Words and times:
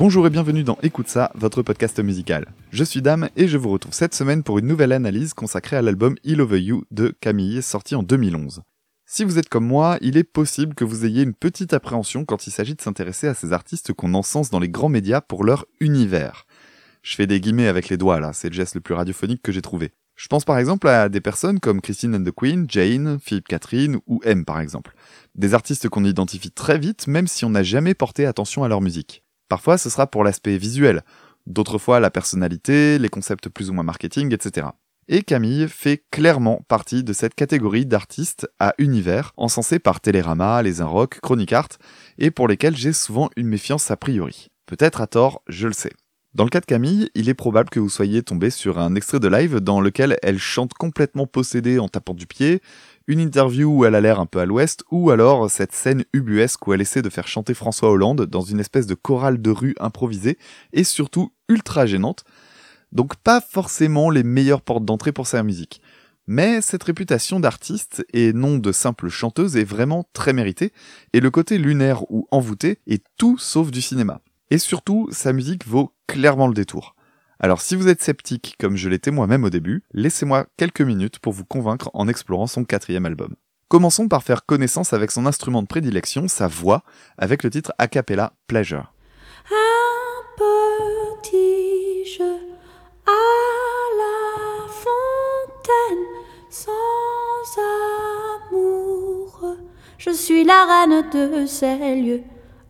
Bonjour 0.00 0.26
et 0.26 0.30
bienvenue 0.30 0.64
dans 0.64 0.78
Écoute 0.82 1.08
ça, 1.08 1.30
votre 1.34 1.60
podcast 1.60 2.00
musical. 2.00 2.54
Je 2.72 2.84
suis 2.84 3.02
Dame 3.02 3.28
et 3.36 3.48
je 3.48 3.58
vous 3.58 3.68
retrouve 3.68 3.92
cette 3.92 4.14
semaine 4.14 4.42
pour 4.42 4.58
une 4.58 4.66
nouvelle 4.66 4.92
analyse 4.92 5.34
consacrée 5.34 5.76
à 5.76 5.82
l'album 5.82 6.16
Il 6.24 6.40
Over 6.40 6.58
You 6.58 6.84
de 6.90 7.14
Camille, 7.20 7.60
sorti 7.60 7.94
en 7.94 8.02
2011. 8.02 8.62
Si 9.04 9.24
vous 9.24 9.38
êtes 9.38 9.50
comme 9.50 9.66
moi, 9.66 9.98
il 10.00 10.16
est 10.16 10.24
possible 10.24 10.74
que 10.74 10.84
vous 10.84 11.04
ayez 11.04 11.22
une 11.22 11.34
petite 11.34 11.74
appréhension 11.74 12.24
quand 12.24 12.46
il 12.46 12.50
s'agit 12.50 12.74
de 12.74 12.80
s'intéresser 12.80 13.28
à 13.28 13.34
ces 13.34 13.52
artistes 13.52 13.92
qu'on 13.92 14.14
encense 14.14 14.48
dans 14.48 14.58
les 14.58 14.70
grands 14.70 14.88
médias 14.88 15.20
pour 15.20 15.44
leur 15.44 15.66
univers. 15.80 16.46
Je 17.02 17.14
fais 17.14 17.26
des 17.26 17.38
guillemets 17.38 17.68
avec 17.68 17.90
les 17.90 17.98
doigts 17.98 18.20
là, 18.20 18.32
c'est 18.32 18.48
le 18.48 18.54
geste 18.54 18.76
le 18.76 18.80
plus 18.80 18.94
radiophonique 18.94 19.42
que 19.42 19.52
j'ai 19.52 19.60
trouvé. 19.60 19.92
Je 20.16 20.28
pense 20.28 20.46
par 20.46 20.56
exemple 20.56 20.88
à 20.88 21.10
des 21.10 21.20
personnes 21.20 21.60
comme 21.60 21.82
Christine 21.82 22.14
and 22.14 22.24
the 22.24 22.34
Queen, 22.34 22.64
Jane, 22.70 23.18
Philippe 23.20 23.48
Catherine 23.48 23.98
ou 24.06 24.22
M 24.24 24.46
par 24.46 24.60
exemple. 24.60 24.94
Des 25.34 25.52
artistes 25.52 25.90
qu'on 25.90 26.06
identifie 26.06 26.52
très 26.52 26.78
vite 26.78 27.06
même 27.06 27.26
si 27.26 27.44
on 27.44 27.50
n'a 27.50 27.62
jamais 27.62 27.92
porté 27.92 28.24
attention 28.24 28.64
à 28.64 28.68
leur 28.68 28.80
musique. 28.80 29.24
Parfois 29.50 29.78
ce 29.78 29.90
sera 29.90 30.06
pour 30.06 30.22
l'aspect 30.22 30.56
visuel, 30.56 31.02
d'autres 31.46 31.78
fois 31.78 31.98
la 31.98 32.10
personnalité, 32.10 33.00
les 33.00 33.08
concepts 33.08 33.48
plus 33.48 33.68
ou 33.68 33.72
moins 33.72 33.82
marketing, 33.82 34.32
etc. 34.32 34.68
Et 35.08 35.22
Camille 35.22 35.66
fait 35.68 36.04
clairement 36.12 36.64
partie 36.68 37.02
de 37.02 37.12
cette 37.12 37.34
catégorie 37.34 37.84
d'artistes 37.84 38.48
à 38.60 38.74
univers, 38.78 39.32
encensés 39.36 39.80
par 39.80 40.00
Télérama, 40.00 40.62
Les 40.62 40.80
Inrocks, 40.80 41.18
Chronic 41.20 41.52
Art, 41.52 41.68
et 42.16 42.30
pour 42.30 42.46
lesquels 42.46 42.76
j'ai 42.76 42.92
souvent 42.92 43.28
une 43.36 43.48
méfiance 43.48 43.90
a 43.90 43.96
priori. 43.96 44.50
Peut-être 44.66 45.00
à 45.00 45.08
tort, 45.08 45.42
je 45.48 45.66
le 45.66 45.72
sais. 45.72 45.92
Dans 46.32 46.44
le 46.44 46.50
cas 46.50 46.60
de 46.60 46.66
Camille, 46.66 47.10
il 47.16 47.28
est 47.28 47.34
probable 47.34 47.70
que 47.70 47.80
vous 47.80 47.88
soyez 47.88 48.22
tombé 48.22 48.50
sur 48.50 48.78
un 48.78 48.94
extrait 48.94 49.18
de 49.18 49.26
live 49.26 49.56
dans 49.56 49.80
lequel 49.80 50.16
elle 50.22 50.38
chante 50.38 50.74
complètement 50.74 51.26
possédée 51.26 51.80
en 51.80 51.88
tapant 51.88 52.14
du 52.14 52.28
pied, 52.28 52.62
une 53.10 53.18
interview 53.18 53.68
où 53.68 53.84
elle 53.84 53.96
a 53.96 54.00
l'air 54.00 54.20
un 54.20 54.26
peu 54.26 54.38
à 54.38 54.46
l'ouest, 54.46 54.84
ou 54.92 55.10
alors 55.10 55.50
cette 55.50 55.72
scène 55.72 56.04
ubuesque 56.12 56.64
où 56.64 56.72
elle 56.72 56.80
essaie 56.80 57.02
de 57.02 57.10
faire 57.10 57.26
chanter 57.26 57.54
François 57.54 57.90
Hollande 57.90 58.24
dans 58.24 58.40
une 58.40 58.60
espèce 58.60 58.86
de 58.86 58.94
chorale 58.94 59.42
de 59.42 59.50
rue 59.50 59.74
improvisée, 59.80 60.38
et 60.72 60.84
surtout 60.84 61.32
ultra 61.48 61.86
gênante, 61.86 62.22
donc 62.92 63.16
pas 63.16 63.40
forcément 63.40 64.10
les 64.10 64.22
meilleures 64.22 64.62
portes 64.62 64.84
d'entrée 64.84 65.10
pour 65.10 65.26
sa 65.26 65.42
musique. 65.42 65.82
Mais 66.28 66.60
cette 66.60 66.84
réputation 66.84 67.40
d'artiste 67.40 68.06
et 68.12 68.32
non 68.32 68.58
de 68.58 68.70
simple 68.70 69.08
chanteuse 69.08 69.56
est 69.56 69.64
vraiment 69.64 70.08
très 70.12 70.32
méritée, 70.32 70.72
et 71.12 71.18
le 71.18 71.32
côté 71.32 71.58
lunaire 71.58 72.08
ou 72.12 72.28
envoûté 72.30 72.78
est 72.86 73.02
tout 73.16 73.38
sauf 73.38 73.72
du 73.72 73.82
cinéma. 73.82 74.20
Et 74.50 74.58
surtout, 74.58 75.08
sa 75.10 75.32
musique 75.32 75.66
vaut 75.66 75.92
clairement 76.06 76.46
le 76.46 76.54
détour. 76.54 76.94
Alors 77.42 77.62
si 77.62 77.74
vous 77.74 77.88
êtes 77.88 78.02
sceptique, 78.02 78.56
comme 78.60 78.76
je 78.76 78.90
l'étais 78.90 79.10
moi-même 79.10 79.44
au 79.44 79.50
début, 79.50 79.82
laissez-moi 79.94 80.44
quelques 80.58 80.82
minutes 80.82 81.18
pour 81.20 81.32
vous 81.32 81.46
convaincre 81.46 81.90
en 81.94 82.06
explorant 82.06 82.46
son 82.46 82.64
quatrième 82.64 83.06
album. 83.06 83.34
Commençons 83.68 84.08
par 84.08 84.22
faire 84.22 84.44
connaissance 84.44 84.92
avec 84.92 85.10
son 85.10 85.24
instrument 85.24 85.62
de 85.62 85.66
prédilection, 85.66 86.28
sa 86.28 86.48
voix, 86.48 86.82
avec 87.16 87.42
le 87.42 87.48
titre 87.48 87.72
a 87.78 87.88
cappella 87.88 88.34
Pleasure. 88.46 88.92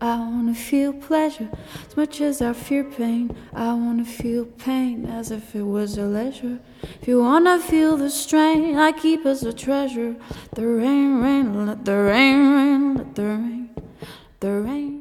I 0.03 0.17
wanna 0.17 0.55
feel 0.55 0.95
pleasure 0.95 1.49
as 1.87 1.97
much 1.97 2.23
as 2.23 2.41
I 2.41 2.55
pain. 2.55 3.31
I 3.55 3.75
wanna 3.75 4.05
feel 4.05 4.47
pain 4.47 5.07
as 5.07 5.31
if 5.31 5.55
it 5.55 5.63
was 5.63 5.99
a 5.99 6.07
leisure. 6.07 6.59
Wanna 7.07 7.59
feel 7.59 7.99
the 7.99 8.09
strain 8.09 8.79
I 8.79 8.93
keep 8.93 9.27
as 9.27 9.45
a 9.45 9.53
treasure. 9.53 10.15
The 10.55 10.63
rain, 10.63 11.21
rain, 11.21 11.67
let 11.67 11.85
the 11.85 11.93
rain, 11.93 12.55
rain, 12.55 12.95
let 12.95 13.15
the 13.15 13.23
rain, 13.23 13.69
the 14.41 14.63
rain. 14.65 15.01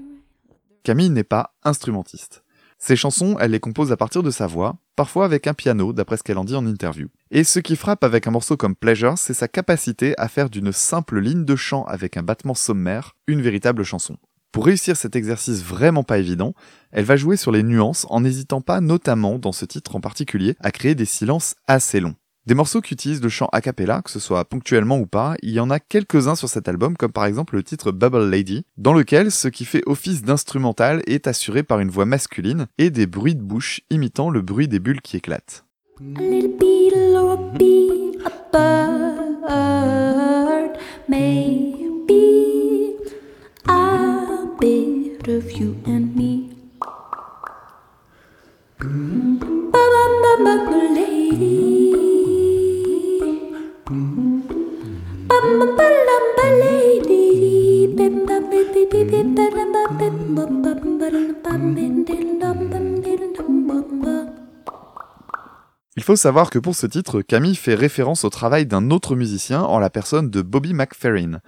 Camille 0.83 1.11
n'est 1.11 1.23
pas 1.23 1.53
instrumentiste. 1.63 2.43
Ses 2.77 2.95
chansons, 2.95 3.37
elle 3.39 3.51
les 3.51 3.59
compose 3.59 3.91
à 3.91 3.97
partir 3.97 4.23
de 4.23 4.31
sa 4.31 4.47
voix, 4.47 4.77
parfois 4.95 5.25
avec 5.25 5.47
un 5.47 5.53
piano, 5.53 5.91
d'après 5.93 6.17
ce 6.17 6.23
qu'elle 6.23 6.37
en 6.37 6.45
dit 6.45 6.55
en 6.55 6.65
interview. 6.65 7.09
Et 7.29 7.43
ce 7.43 7.59
qui 7.59 7.75
frappe 7.75 8.03
avec 8.03 8.25
un 8.25 8.31
morceau 8.31 8.57
comme 8.57 8.75
Pleasure, 8.75 9.17
c'est 9.17 9.33
sa 9.33 9.49
capacité 9.49 10.13
à 10.17 10.29
faire 10.29 10.49
d'une 10.49 10.71
simple 10.71 11.19
ligne 11.19 11.43
de 11.45 11.55
chant 11.57 11.83
avec 11.85 12.15
un 12.15 12.23
battement 12.23 12.53
sommaire 12.53 13.15
une 13.27 13.41
véritable 13.41 13.83
chanson. 13.83 14.17
Pour 14.51 14.65
réussir 14.65 14.97
cet 14.97 15.15
exercice 15.15 15.63
vraiment 15.63 16.03
pas 16.03 16.17
évident, 16.17 16.55
elle 16.91 17.05
va 17.05 17.15
jouer 17.15 17.37
sur 17.37 17.51
les 17.51 17.61
nuances 17.61 18.07
en 18.09 18.21
n'hésitant 18.21 18.61
pas, 18.61 18.81
notamment 18.81 19.37
dans 19.37 19.51
ce 19.51 19.65
titre 19.65 19.95
en 19.95 20.01
particulier, 20.01 20.55
à 20.59 20.71
créer 20.71 20.95
des 20.95 21.05
silences 21.05 21.53
assez 21.67 21.99
longs. 21.99 22.15
Des 22.47 22.55
morceaux 22.55 22.81
qui 22.81 22.95
utilisent 22.95 23.21
le 23.21 23.29
chant 23.29 23.47
a 23.51 23.61
cappella, 23.61 24.01
que 24.01 24.09
ce 24.09 24.19
soit 24.19 24.43
ponctuellement 24.45 24.97
ou 24.97 25.05
pas, 25.05 25.35
il 25.43 25.51
y 25.51 25.59
en 25.59 25.69
a 25.69 25.79
quelques-uns 25.79 26.33
sur 26.33 26.49
cet 26.49 26.67
album, 26.67 26.97
comme 26.97 27.11
par 27.11 27.25
exemple 27.25 27.55
le 27.55 27.61
titre 27.61 27.91
Bubble 27.91 28.27
Lady, 28.27 28.63
dans 28.77 28.93
lequel 28.93 29.29
ce 29.31 29.49
qui 29.49 29.65
fait 29.65 29.83
office 29.85 30.23
d'instrumental 30.23 31.03
est 31.05 31.27
assuré 31.27 31.61
par 31.61 31.79
une 31.79 31.91
voix 31.91 32.05
masculine 32.05 32.65
et 32.79 32.89
des 32.89 33.05
bruits 33.05 33.35
de 33.35 33.43
bouche 33.43 33.81
imitant 33.91 34.31
le 34.31 34.41
bruit 34.41 34.67
des 34.67 34.79
bulles 34.79 35.01
qui 35.01 35.17
éclatent. 35.17 35.65
Il 65.95 66.03
faut 66.03 66.15
savoir 66.15 66.49
que 66.49 66.57
pour 66.57 66.75
ce 66.75 66.87
titre, 66.87 67.21
Camille 67.21 67.55
fait 67.55 67.75
référence 67.75 68.23
au 68.23 68.29
travail 68.29 68.65
d'un 68.65 68.89
autre 68.89 69.15
musicien 69.15 69.61
en 69.61 69.77
la 69.77 69.91
personne 69.91 70.31
de 70.31 70.41
Bobby 70.41 70.73
McFerrin. 70.73 71.39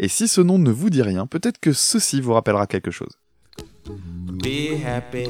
Et 0.00 0.06
si 0.06 0.28
ce 0.28 0.40
nom 0.40 0.58
ne 0.58 0.70
vous 0.70 0.90
dit 0.90 1.02
rien, 1.02 1.26
peut-être 1.26 1.58
que 1.58 1.72
ceci 1.72 2.20
vous 2.20 2.32
rappellera 2.32 2.68
quelque 2.68 2.92
chose. 2.92 3.18
Be 3.84 4.80
happy, 4.84 5.26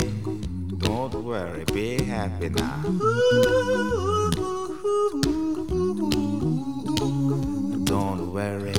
don't 0.79 1.15
worry, 1.15 1.65
be 1.73 2.03
happy 2.11 2.51
now. 2.51 2.77
Don't 7.87 8.31
worry, 8.31 8.75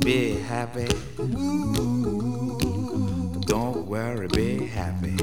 be 0.00 0.36
happy. 0.46 0.88
Don't 3.46 3.86
worry, 3.86 4.28
be 4.28 4.66
happy. 4.66 5.16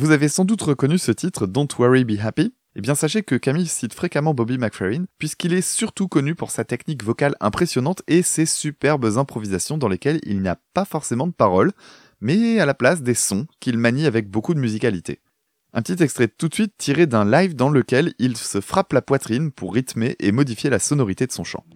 Vous 0.00 0.12
avez 0.12 0.28
sans 0.28 0.46
doute 0.46 0.62
reconnu 0.62 0.96
ce 0.96 1.12
titre 1.12 1.46
Don't 1.46 1.68
Worry 1.78 2.06
Be 2.06 2.18
Happy. 2.24 2.54
Eh 2.74 2.80
bien 2.80 2.94
sachez 2.94 3.22
que 3.22 3.34
Camille 3.34 3.66
cite 3.66 3.92
fréquemment 3.92 4.32
Bobby 4.32 4.56
McFerrin, 4.56 5.04
puisqu'il 5.18 5.52
est 5.52 5.60
surtout 5.60 6.08
connu 6.08 6.34
pour 6.34 6.50
sa 6.50 6.64
technique 6.64 7.04
vocale 7.04 7.34
impressionnante 7.38 8.00
et 8.08 8.22
ses 8.22 8.46
superbes 8.46 9.18
improvisations 9.18 9.76
dans 9.76 9.88
lesquelles 9.88 10.18
il 10.22 10.40
n'y 10.40 10.48
a 10.48 10.56
pas 10.72 10.86
forcément 10.86 11.26
de 11.26 11.34
paroles, 11.34 11.72
mais 12.22 12.60
à 12.60 12.64
la 12.64 12.72
place 12.72 13.02
des 13.02 13.12
sons 13.12 13.46
qu'il 13.60 13.76
manie 13.76 14.06
avec 14.06 14.30
beaucoup 14.30 14.54
de 14.54 14.58
musicalité. 14.58 15.20
Un 15.74 15.82
petit 15.82 16.02
extrait 16.02 16.28
tout 16.28 16.48
de 16.48 16.54
suite 16.54 16.72
tiré 16.78 17.06
d'un 17.06 17.30
live 17.30 17.54
dans 17.54 17.68
lequel 17.68 18.14
il 18.18 18.38
se 18.38 18.62
frappe 18.62 18.94
la 18.94 19.02
poitrine 19.02 19.52
pour 19.52 19.74
rythmer 19.74 20.16
et 20.18 20.32
modifier 20.32 20.70
la 20.70 20.78
sonorité 20.78 21.26
de 21.26 21.32
son 21.32 21.44
chant. 21.44 21.66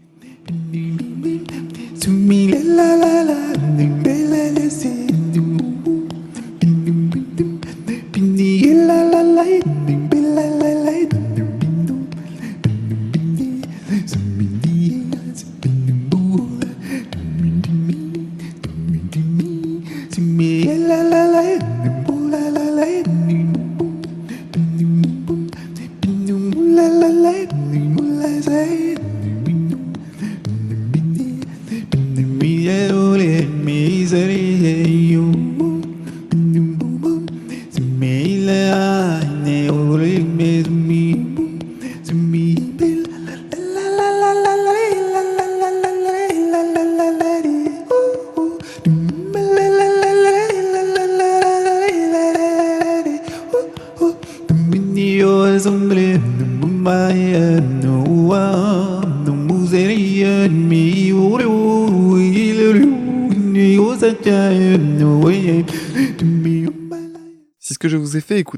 the 8.44 8.75
la 8.75 9.02
la 9.05 9.23
lightning, 9.23 10.11
la 10.37 10.44
la. 10.61 10.74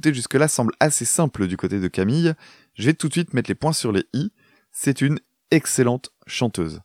Jusque-là 0.04 0.48
semble 0.48 0.72
assez 0.80 1.04
simple 1.04 1.46
du 1.46 1.56
côté 1.56 1.80
de 1.80 1.88
Camille, 1.88 2.34
je 2.74 2.86
vais 2.86 2.94
tout 2.94 3.08
de 3.08 3.12
suite 3.12 3.34
mettre 3.34 3.50
les 3.50 3.54
points 3.54 3.72
sur 3.72 3.92
les 3.92 4.04
i. 4.12 4.30
C'est 4.72 5.00
une 5.00 5.18
excellente 5.50 6.10
chanteuse. 6.26 6.80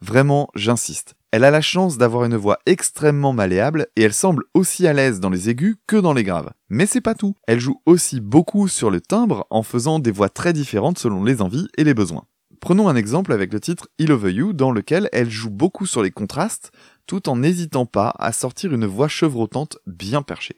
Vraiment, 0.00 0.48
j'insiste. 0.54 1.14
Elle 1.30 1.44
a 1.44 1.50
la 1.50 1.60
chance 1.60 1.98
d'avoir 1.98 2.24
une 2.24 2.36
voix 2.36 2.58
extrêmement 2.64 3.32
malléable 3.32 3.88
et 3.96 4.02
elle 4.02 4.14
semble 4.14 4.44
aussi 4.54 4.86
à 4.86 4.92
l'aise 4.92 5.20
dans 5.20 5.28
les 5.28 5.50
aigus 5.50 5.76
que 5.86 5.96
dans 5.96 6.14
les 6.14 6.24
graves. 6.24 6.50
Mais 6.70 6.86
c'est 6.86 7.02
pas 7.02 7.14
tout. 7.14 7.34
Elle 7.46 7.60
joue 7.60 7.82
aussi 7.84 8.20
beaucoup 8.20 8.66
sur 8.66 8.90
le 8.90 9.00
timbre 9.00 9.46
en 9.50 9.62
faisant 9.62 9.98
des 9.98 10.10
voix 10.10 10.30
très 10.30 10.52
différentes 10.52 10.98
selon 10.98 11.24
les 11.24 11.42
envies 11.42 11.68
et 11.76 11.84
les 11.84 11.94
besoins. 11.94 12.24
Prenons 12.60 12.88
un 12.88 12.96
exemple 12.96 13.32
avec 13.32 13.52
le 13.52 13.60
titre 13.60 13.88
I 13.98 14.06
Love 14.06 14.30
You 14.30 14.52
dans 14.52 14.72
lequel 14.72 15.08
elle 15.12 15.30
joue 15.30 15.50
beaucoup 15.50 15.86
sur 15.86 16.02
les 16.02 16.10
contrastes 16.10 16.72
tout 17.06 17.28
en 17.28 17.36
n'hésitant 17.36 17.86
pas 17.86 18.14
à 18.18 18.32
sortir 18.32 18.72
une 18.72 18.86
voix 18.86 19.08
chevrotante 19.08 19.78
bien 19.86 20.22
perchée. 20.22 20.56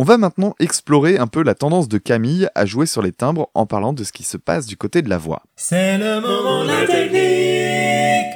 On 0.00 0.04
va 0.04 0.16
maintenant 0.16 0.54
explorer 0.60 1.18
un 1.18 1.26
peu 1.26 1.42
la 1.42 1.56
tendance 1.56 1.88
de 1.88 1.98
Camille 1.98 2.48
à 2.54 2.66
jouer 2.66 2.86
sur 2.86 3.02
les 3.02 3.10
timbres 3.10 3.50
en 3.54 3.66
parlant 3.66 3.92
de 3.92 4.04
ce 4.04 4.12
qui 4.12 4.22
se 4.22 4.36
passe 4.36 4.66
du 4.66 4.76
côté 4.76 5.02
de 5.02 5.08
la 5.08 5.18
voix. 5.18 5.42
C'est 5.56 5.98
le 5.98 6.20
moment 6.20 6.62
de 6.62 6.68
la 6.68 6.86
technique 6.86 8.32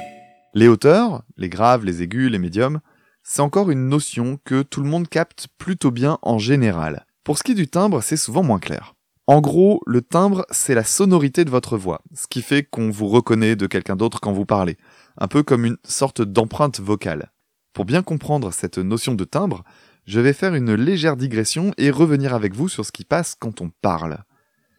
Les 0.53 0.67
hauteurs, 0.67 1.23
les 1.37 1.47
graves, 1.47 1.85
les 1.85 2.01
aigus, 2.01 2.29
les 2.29 2.37
médiums, 2.37 2.81
c'est 3.23 3.41
encore 3.41 3.71
une 3.71 3.87
notion 3.87 4.37
que 4.43 4.61
tout 4.61 4.83
le 4.83 4.89
monde 4.89 5.07
capte 5.07 5.47
plutôt 5.57 5.89
bien 5.89 6.19
en 6.21 6.37
général. 6.37 7.05
Pour 7.23 7.37
ce 7.37 7.43
qui 7.43 7.53
est 7.53 7.55
du 7.55 7.69
timbre, 7.69 8.03
c'est 8.03 8.17
souvent 8.17 8.43
moins 8.43 8.59
clair. 8.59 8.93
En 9.27 9.39
gros, 9.39 9.79
le 9.87 10.01
timbre, 10.01 10.45
c'est 10.51 10.75
la 10.75 10.83
sonorité 10.83 11.45
de 11.45 11.49
votre 11.49 11.77
voix, 11.77 12.01
ce 12.13 12.27
qui 12.27 12.41
fait 12.41 12.63
qu'on 12.63 12.89
vous 12.89 13.07
reconnaît 13.07 13.55
de 13.55 13.67
quelqu'un 13.67 13.95
d'autre 13.95 14.19
quand 14.19 14.33
vous 14.33 14.45
parlez, 14.45 14.75
un 15.17 15.29
peu 15.29 15.43
comme 15.43 15.63
une 15.63 15.77
sorte 15.85 16.21
d'empreinte 16.21 16.81
vocale. 16.81 17.31
Pour 17.71 17.85
bien 17.85 18.03
comprendre 18.03 18.51
cette 18.51 18.79
notion 18.79 19.15
de 19.15 19.23
timbre, 19.23 19.63
je 20.05 20.19
vais 20.19 20.33
faire 20.33 20.55
une 20.55 20.73
légère 20.73 21.17
digression 21.17 21.73
et 21.77 21.91
revenir 21.91 22.33
avec 22.33 22.53
vous 22.53 22.69
sur 22.69 22.85
ce 22.85 22.91
qui 22.91 23.05
passe 23.05 23.35
quand 23.35 23.61
on 23.61 23.69
parle. 23.81 24.23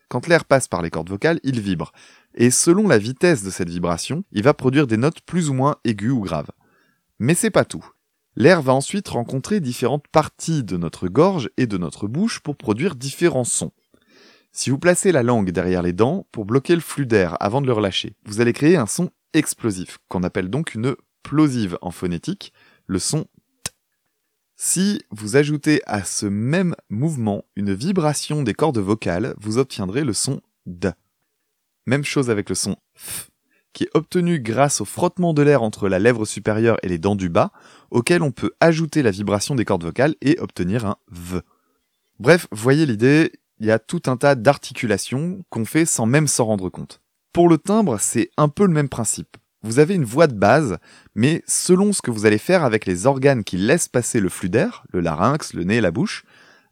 Quand 0.09 0.27
l'air 0.27 0.45
passe 0.45 0.69
par 0.69 0.83
les 0.83 0.91
cordes 0.91 1.11
vocales, 1.11 1.41
il 1.45 1.61
vibre, 1.61 1.93
et 2.35 2.51
selon 2.51 2.87
la 2.87 2.99
vitesse 2.99 3.43
de 3.43 3.51
cette 3.51 3.71
vibration, 3.71 4.25
il 4.33 4.43
va 4.43 4.55
produire 4.55 4.87
des 4.87 4.97
notes 4.97 5.21
plus 5.23 5.51
ou 5.51 5.55
moins 5.55 5.77
aiguës 5.85 6.13
ou 6.13 6.21
graves. 6.21 6.51
Mais 7.19 7.35
c'est 7.35 7.51
pas 7.51 7.65
tout. 7.65 7.85
L'air 8.37 8.63
va 8.63 8.75
ensuite 8.75 9.09
rencontrer 9.09 9.61
différentes 9.61 10.09
parties 10.09 10.65
de 10.65 10.77
notre 10.77 11.09
gorge 11.09 11.49
et 11.57 11.67
de 11.67 11.79
notre 11.79 12.09
bouche 12.09 12.41
pour 12.41 12.57
produire 12.57 12.97
différents 12.97 13.45
sons. 13.45 13.73
Si 14.53 14.71
vous 14.71 14.79
placez 14.79 15.11
la 15.11 15.23
langue 15.23 15.51
derrière 15.51 15.83
les 15.83 15.93
dents 15.93 16.27
pour 16.33 16.45
bloquer 16.45 16.75
le 16.75 16.81
flux 16.81 17.07
d'air 17.07 17.37
avant 17.41 17.61
de 17.61 17.67
le 17.67 17.73
relâcher, 17.73 18.15
vous 18.25 18.41
allez 18.41 18.53
créer 18.53 18.77
un 18.77 18.87
son 18.87 19.11
explosif, 19.33 19.99
qu'on 20.09 20.23
appelle 20.23 20.49
donc 20.49 20.75
une 20.75 20.95
plosive 21.23 21.79
en 21.81 21.91
phonétique, 21.91 22.53
le 22.87 22.99
son. 22.99 23.27
Si 24.57 25.03
vous 25.11 25.37
ajoutez 25.37 25.83
à 25.85 26.05
ce 26.05 26.27
même 26.27 26.77
mouvement 26.89 27.45
une 27.57 27.75
vibration 27.75 28.43
des 28.43 28.55
cordes 28.55 28.79
vocales, 28.79 29.35
vous 29.39 29.59
obtiendrez 29.59 30.05
le 30.05 30.13
son 30.13 30.41
d. 30.67 30.91
Même 31.87 32.05
chose 32.05 32.31
avec 32.31 32.49
le 32.49 32.55
son 32.55 32.77
f, 32.97 33.31
qui 33.73 33.85
est 33.85 33.91
obtenu 33.95 34.39
grâce 34.39 34.81
au 34.81 34.85
frottement 34.85 35.35
de 35.35 35.43
l'air 35.43 35.65
entre 35.65 35.89
la 35.89 35.99
lèvre 35.99 36.25
supérieure 36.25 36.79
et 36.83 36.89
les 36.89 36.99
dents 36.99 37.17
du 37.17 37.29
bas, 37.29 37.51
auquel 37.91 38.23
on 38.23 38.31
peut 38.31 38.53
ajouter 38.61 39.03
la 39.03 39.11
vibration 39.11 39.57
des 39.57 39.65
cordes 39.65 39.85
vocales 39.85 40.15
et 40.21 40.39
obtenir 40.39 40.87
un 40.87 40.97
v. 41.11 41.41
Bref, 42.21 42.47
voyez 42.53 42.87
l'idée, 42.87 43.33
il 43.59 43.67
y 43.67 43.73
a 43.73 43.81
tout 43.81 44.03
un 44.07 44.17
tas 44.17 44.37
d'articulations 44.37 45.45
qu'on 45.51 45.65
fait 45.65 45.85
sans 45.85 46.07
même 46.07 46.29
s'en 46.29 46.45
rendre 46.45 46.69
compte. 46.69 47.03
Pour 47.33 47.49
le 47.49 47.59
timbre, 47.59 47.99
c'est 47.99 48.31
un 48.37 48.49
peu 48.49 48.65
le 48.65 48.73
même 48.73 48.89
principe. 48.89 49.37
Vous 49.65 49.79
avez 49.79 49.95
une 49.95 50.05
voix 50.05 50.27
de 50.27 50.35
base, 50.35 50.77
mais 51.15 51.43
selon 51.47 51.95
ce 51.95 52.03
que 52.03 52.11
vous 52.11 52.27
allez 52.27 52.37
faire 52.37 52.65
avec 52.65 52.85
les 52.85 53.07
organes 53.07 53.45
qui 53.45 53.57
laissent 53.57 53.89
passer 53.89 54.21
le 54.21 54.29
flux 54.29 54.51
d'air, 54.51 54.85
le 54.93 55.01
larynx, 55.01 55.55
le 55.55 55.65
nez 55.65 55.77
et 55.77 55.81
la 55.81 55.91
bouche, 55.91 56.25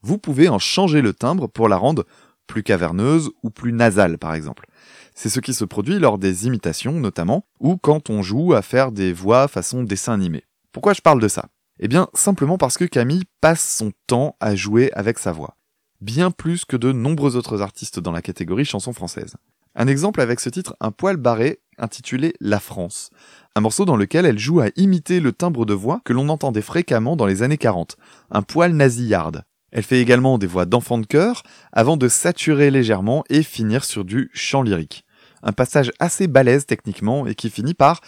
vous 0.03 0.19
pouvez 0.19 0.51
en 0.51 0.59
changer 0.59 1.01
le 1.01 1.15
timbre 1.15 1.47
pour 1.47 1.71
la 1.71 1.79
rendre 1.79 2.05
plus 2.47 2.63
caverneuse 2.63 3.31
ou 3.43 3.49
plus 3.49 3.73
nasale 3.73 4.19
par 4.19 4.35
exemple. 4.35 4.67
C'est 5.15 5.31
ce 5.31 5.41
qui 5.41 5.55
se 5.55 5.65
produit 5.65 5.99
lors 5.99 6.19
des 6.19 6.47
imitations 6.47 6.93
notamment, 6.93 7.47
ou 7.61 7.79
quand 7.79 8.11
on 8.11 8.21
joue 8.21 8.53
à 8.53 8.61
faire 8.61 8.93
des 8.93 9.15
voix 9.15 9.49
façon 9.49 9.85
dessin 9.85 10.13
animé. 10.13 10.45
Pourquoi 10.71 10.93
je 10.93 11.01
parle 11.01 11.21
de 11.21 11.29
ça? 11.29 11.47
Eh 11.81 11.89
bien 11.89 12.09
simplement 12.13 12.59
parce 12.59 12.77
que 12.77 12.85
Camille 12.85 13.25
passe 13.41 13.67
son 13.67 13.93
temps 14.07 14.37
à 14.39 14.55
jouer 14.55 14.93
avec 14.93 15.19
sa 15.19 15.33
voix. 15.33 15.57
Bien 16.03 16.31
plus 16.31 16.67
que 16.67 16.77
de 16.77 16.93
nombreux 16.93 17.37
autres 17.37 17.63
artistes 17.63 18.01
dans 18.01 18.13
la 18.13 18.21
catégorie 18.21 18.67
chanson 18.67 18.93
française. 18.93 19.37
Un 19.75 19.87
exemple 19.87 20.21
avec 20.21 20.41
ce 20.41 20.51
titre 20.51 20.77
Un 20.81 20.91
poil 20.91 21.17
barré 21.17 21.61
intitulé 21.79 22.35
La 22.41 22.61
France. 22.61 23.11
Un 23.57 23.61
morceau 23.61 23.85
dans 23.85 23.97
lequel 23.97 24.27
elle 24.27 24.39
joue 24.39 24.61
à 24.61 24.69
imiter 24.77 25.21
le 25.21 25.33
timbre 25.33 25.65
de 25.65 25.75
voix 25.75 26.01
que 26.05 26.13
l'on 26.13 26.29
entendait 26.29 26.63
fréquemment 26.63 27.17
dans 27.17 27.27
les 27.27 27.43
années 27.43 27.59
40. 27.59 27.97
Un 28.31 28.43
poil 28.43 28.73
nasillarde. 28.73 29.45
Elle 29.71 29.83
fait 29.83 30.01
également 30.01 30.37
des 30.37 30.47
voix 30.47 30.67
d'enfant 30.67 30.99
de 30.99 31.07
chœur 31.07 31.43
avant 31.73 31.97
de 31.97 32.09
saturer 32.09 32.71
légèrement 32.71 33.25
et 33.31 33.43
finir 33.43 33.85
sur 33.85 34.05
du 34.05 34.31
chant 34.35 34.63
lyrique. 34.63 35.05
Un 35.43 35.53
passage 35.53 35.91
assez 35.99 36.29
balèze 36.29 36.67
techniquement 36.67 37.27
et 37.27 37.35
qui 37.35 37.49
finit 37.49 37.75
par... 37.75 38.01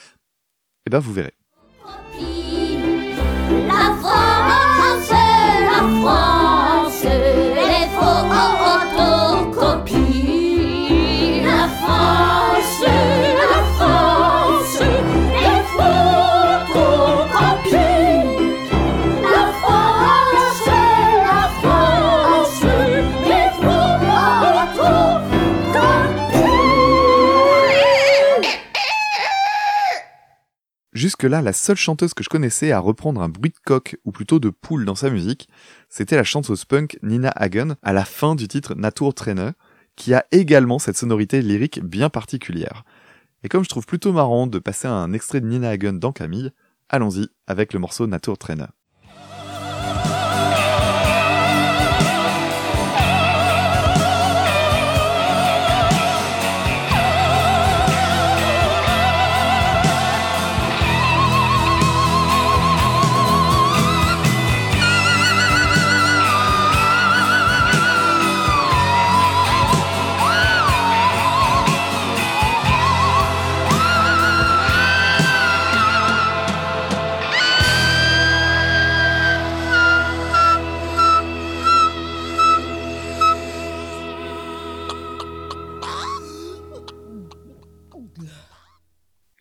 Eh 0.87 0.91
ben 0.91 0.99
vous 0.99 1.15
verrez. 1.15 1.33
Jusque-là, 30.95 31.43
la 31.43 31.53
seule 31.53 31.77
chanteuse 31.77 32.15
que 32.15 32.23
je 32.23 32.29
connaissais 32.29 32.71
à 32.71 32.79
reprendre 32.79 33.21
un 33.21 33.29
bruit 33.29 33.51
de 33.51 33.59
coq, 33.65 33.97
ou 34.05 34.13
plutôt 34.13 34.39
de 34.39 34.49
poule 34.49 34.85
dans 34.85 34.95
sa 34.95 35.11
musique, 35.11 35.49
c'était 35.89 36.15
la 36.15 36.23
chanteuse 36.23 36.65
punk 36.65 36.99
Nina 37.03 37.31
Hagen 37.31 37.75
à 37.83 37.93
la 37.93 38.05
fin 38.05 38.37
du 38.37 38.47
titre 38.47 38.77
Natur 38.77 39.13
Trainer, 39.13 39.51
qui 39.97 40.15
a 40.15 40.25
également 40.31 40.79
cette 40.79 40.97
sonorité 40.97 41.43
lyrique 41.43 41.83
bien 41.83 42.11
particulière. 42.11 42.85
Et 43.43 43.49
comme 43.49 43.65
je 43.65 43.69
trouve 43.69 43.87
plutôt 43.87 44.13
marrant 44.13 44.47
de 44.47 44.61
passer 44.61 44.87
un 44.87 45.13
extrait 45.13 45.41
de 45.41 45.47
Nina 45.47 45.71
Hagen 45.71 45.95
dans 45.95 46.13
Camille, 46.13 46.53
allons-y 46.89 47.29
avec 47.49 47.73
le 47.73 47.81
morceau 47.81 48.07
Natur 48.07 48.39
Trainer. 48.39 48.67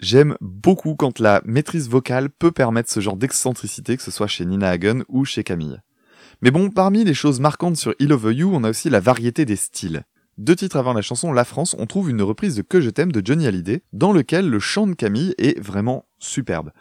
J'aime 0.04 0.36
beaucoup 0.42 0.96
quand 0.96 1.20
la 1.20 1.42
maîtrise 1.46 1.88
vocale 1.88 2.30
peut 2.30 2.52
permettre 2.52 2.92
ce 2.92 3.00
genre 3.00 3.16
d'excentricité, 3.16 3.96
que 3.96 4.04
ce 4.04 4.12
soit 4.12 4.28
chez 4.28 4.44
Nina 4.44 4.68
Hagen 4.68 5.04
ou 5.08 5.24
chez 5.24 5.46
Camille. 5.46 5.80
Mais 6.42 6.52
bon, 6.52 6.70
parmi 6.70 7.06
les 7.06 7.14
choses 7.14 7.40
marquantes 7.40 7.78
sur 7.78 7.96
I 8.00 8.08
Love 8.08 8.34
You, 8.34 8.52
on 8.54 8.66
a 8.66 8.70
aussi 8.72 8.90
la 8.90 9.00
variété 9.00 9.46
des 9.46 9.56
styles. 9.56 10.04
Deux 10.38 10.58
titres 10.58 10.76
avant 10.76 10.92
la 10.92 11.02
chanson 11.02 11.32
La 11.32 11.46
France, 11.46 11.74
on 11.80 11.86
trouve 11.86 12.10
une 12.10 12.22
reprise 12.22 12.58
de 12.58 12.64
Que 12.64 12.82
je 12.82 12.90
t'aime 12.90 13.14
de 13.14 13.26
Johnny 13.26 13.48
Hallyday, 13.48 13.82
dans 13.94 14.12
lequel 14.12 14.50
le 14.50 14.60
chant 14.60 14.88
de 14.88 14.94
Camille 14.94 15.36
est 15.38 15.58
vraiment 15.58 16.06
superbe. 16.20 16.72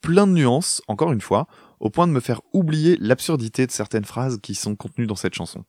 Plein 0.00 0.26
de 0.26 0.32
nuances, 0.32 0.80
encore 0.88 1.12
une 1.12 1.20
fois, 1.20 1.48
au 1.80 1.90
point 1.90 2.06
de 2.06 2.12
me 2.12 2.20
faire 2.20 2.40
oublier 2.54 2.96
l'absurdité 2.98 3.66
de 3.66 3.72
certaines 3.72 4.06
phrases 4.06 4.38
qui 4.42 4.54
sont 4.54 4.74
contenues 4.74 5.06
dans 5.06 5.16
cette 5.16 5.34
chanson. 5.34 5.64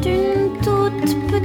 D'une 0.00 0.52
toute 0.62 1.00
petite 1.00 1.37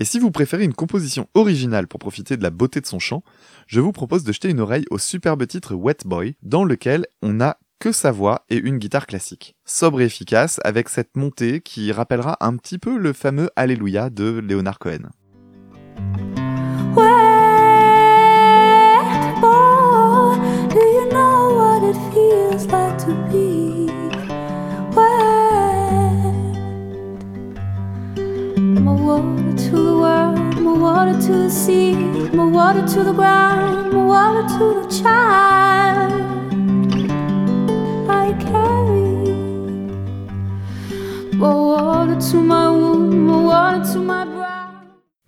Et 0.00 0.06
si 0.06 0.18
vous 0.18 0.30
préférez 0.30 0.64
une 0.64 0.72
composition 0.72 1.28
originale 1.34 1.86
pour 1.86 2.00
profiter 2.00 2.38
de 2.38 2.42
la 2.42 2.48
beauté 2.48 2.80
de 2.80 2.86
son 2.86 2.98
chant, 2.98 3.22
je 3.66 3.80
vous 3.80 3.92
propose 3.92 4.24
de 4.24 4.32
jeter 4.32 4.48
une 4.48 4.60
oreille 4.60 4.86
au 4.90 4.96
superbe 4.96 5.46
titre 5.46 5.74
Wet 5.74 5.98
Boy, 6.06 6.36
dans 6.42 6.64
lequel 6.64 7.06
on 7.20 7.34
n'a 7.34 7.58
que 7.80 7.92
sa 7.92 8.10
voix 8.10 8.46
et 8.48 8.56
une 8.56 8.78
guitare 8.78 9.06
classique. 9.06 9.56
Sobre 9.66 10.00
et 10.00 10.06
efficace, 10.06 10.58
avec 10.64 10.88
cette 10.88 11.16
montée 11.18 11.60
qui 11.60 11.92
rappellera 11.92 12.38
un 12.40 12.56
petit 12.56 12.78
peu 12.78 12.96
le 12.96 13.12
fameux 13.12 13.50
Alléluia 13.56 14.08
de 14.08 14.40
Leonard 14.42 14.78
Cohen. 14.78 15.10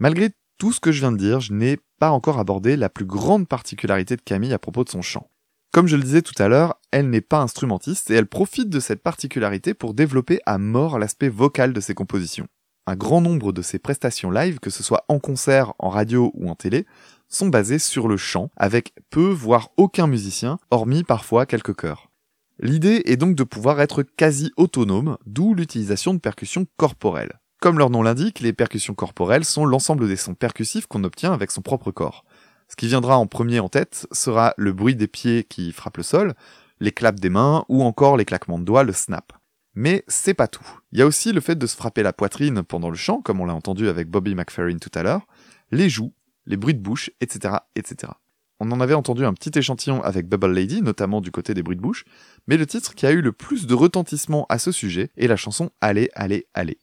Malgré 0.02 0.30
tout 0.59 0.73
ce 0.73 0.80
que 0.80 0.90
je 0.90 0.99
viens 0.99 1.12
de 1.12 1.16
dire, 1.16 1.38
je 1.38 1.52
n'ai 1.52 1.78
pas 2.00 2.11
encore 2.11 2.40
abordé 2.40 2.75
la 2.75 2.88
plus 2.88 3.04
grande 3.04 3.47
particularité 3.47 4.16
de 4.16 4.21
Camille 4.21 4.52
à 4.52 4.59
propos 4.59 4.82
de 4.82 4.88
son 4.88 5.00
chant. 5.00 5.30
Comme 5.71 5.87
je 5.87 5.94
le 5.94 6.02
disais 6.02 6.23
tout 6.23 6.35
à 6.42 6.49
l'heure, 6.49 6.75
elle 6.90 7.09
n'est 7.09 7.21
pas 7.21 7.40
instrumentiste 7.40 8.11
et 8.11 8.14
elle 8.14 8.26
profite 8.26 8.68
de 8.68 8.80
cette 8.80 9.00
particularité 9.00 9.75
pour 9.75 9.94
développer 9.94 10.40
à 10.44 10.59
mort 10.59 10.99
l'aspect 10.99 11.28
vocal 11.28 11.73
de 11.73 11.80
ses 11.80 11.94
compositions. 11.94 12.49
Un 12.88 12.97
grand 12.97 13.21
nombre 13.21 13.52
de 13.52 13.62
ses 13.62 13.78
prestations 13.78 14.32
live, 14.32 14.59
que 14.59 14.71
ce 14.71 14.82
soit 14.82 15.04
en 15.06 15.21
concert, 15.21 15.73
en 15.78 15.88
radio 15.88 16.32
ou 16.35 16.50
en 16.50 16.56
télé, 16.56 16.85
sont 17.28 17.47
basées 17.47 17.78
sur 17.78 18.09
le 18.09 18.16
chant, 18.16 18.50
avec 18.56 18.94
peu 19.11 19.28
voire 19.28 19.68
aucun 19.76 20.09
musicien, 20.09 20.59
hormis 20.73 21.04
parfois 21.04 21.47
quelques 21.47 21.76
chœurs. 21.76 22.11
L'idée 22.59 23.02
est 23.04 23.16
donc 23.16 23.37
de 23.37 23.44
pouvoir 23.44 23.80
être 23.80 24.02
quasi 24.02 24.50
autonome, 24.56 25.16
d'où 25.26 25.54
l'utilisation 25.54 26.12
de 26.12 26.18
percussions 26.18 26.66
corporelles. 26.76 27.38
Comme 27.62 27.78
leur 27.78 27.90
nom 27.90 28.02
l'indique, 28.02 28.40
les 28.40 28.52
percussions 28.52 28.95
corporelles 28.95 29.45
sont 29.45 29.64
l'ensemble 29.64 30.09
des 30.09 30.16
sons 30.16 30.35
percussifs 30.35 30.88
qu'on 30.88 31.04
obtient 31.04 31.33
avec 31.33 31.52
son 31.52 31.62
propre 31.62 31.92
corps. 31.92 32.25
Ce 32.66 32.75
qui 32.75 32.88
viendra 32.88 33.16
en 33.16 33.28
premier 33.28 33.61
en 33.61 33.69
tête 33.69 34.09
sera 34.11 34.52
le 34.57 34.73
bruit 34.73 34.97
des 34.97 35.07
pieds 35.07 35.45
qui 35.45 35.71
frappent 35.71 35.99
le 35.99 36.02
sol, 36.02 36.35
les 36.81 36.90
claps 36.90 37.21
des 37.21 37.31
mains 37.31 37.64
ou 37.69 37.85
encore 37.85 38.16
les 38.16 38.25
claquements 38.25 38.59
de 38.59 38.64
doigts, 38.64 38.83
le 38.83 38.92
snap. 38.92 39.33
Mais 39.76 40.02
c'est 40.09 40.35
pas 40.35 40.49
tout. 40.49 40.66
Il 40.90 40.99
y 40.99 41.02
a 41.02 41.07
aussi 41.07 41.31
le 41.31 41.40
fait 41.40 41.54
de 41.54 41.69
se 41.69 41.76
frapper 41.76 42.02
la 42.02 42.12
poitrine 42.12 42.64
pendant 42.64 42.90
le 42.90 42.97
chant, 42.97 43.23
comme 43.23 43.40
on 43.40 43.45
l'a 43.45 43.54
entendu 43.54 43.87
avec 43.88 44.11
Bobby 44.11 44.35
McFerrin 44.35 44.78
tout 44.78 44.90
à 44.97 45.04
l'heure, 45.04 45.28
les 45.71 45.88
joues, 45.88 46.12
les 46.47 46.57
bruits 46.57 46.75
de 46.75 46.83
bouche, 46.83 47.11
etc., 47.21 47.59
etc. 47.76 48.14
On 48.59 48.73
en 48.73 48.81
avait 48.81 48.95
entendu 48.95 49.25
un 49.25 49.35
petit 49.35 49.57
échantillon 49.57 50.02
avec 50.02 50.28
Bubble 50.28 50.52
Lady, 50.52 50.83
notamment 50.83 51.21
du 51.21 51.31
côté 51.31 51.54
des 51.54 51.62
bruits 51.62 51.76
de 51.76 51.81
bouche, 51.81 52.07
mais 52.49 52.57
le 52.57 52.66
titre 52.66 52.97
qui 52.97 53.07
a 53.07 53.12
eu 53.12 53.21
le 53.21 53.31
plus 53.31 53.69
de 53.69 53.75
retentissement 53.75 54.47
à 54.49 54.59
ce 54.59 54.73
sujet 54.73 55.12
est 55.16 55.28
la 55.28 55.37
chanson 55.37 55.71
Allez, 55.81 56.11
allez, 56.16 56.49
allez. 56.54 56.81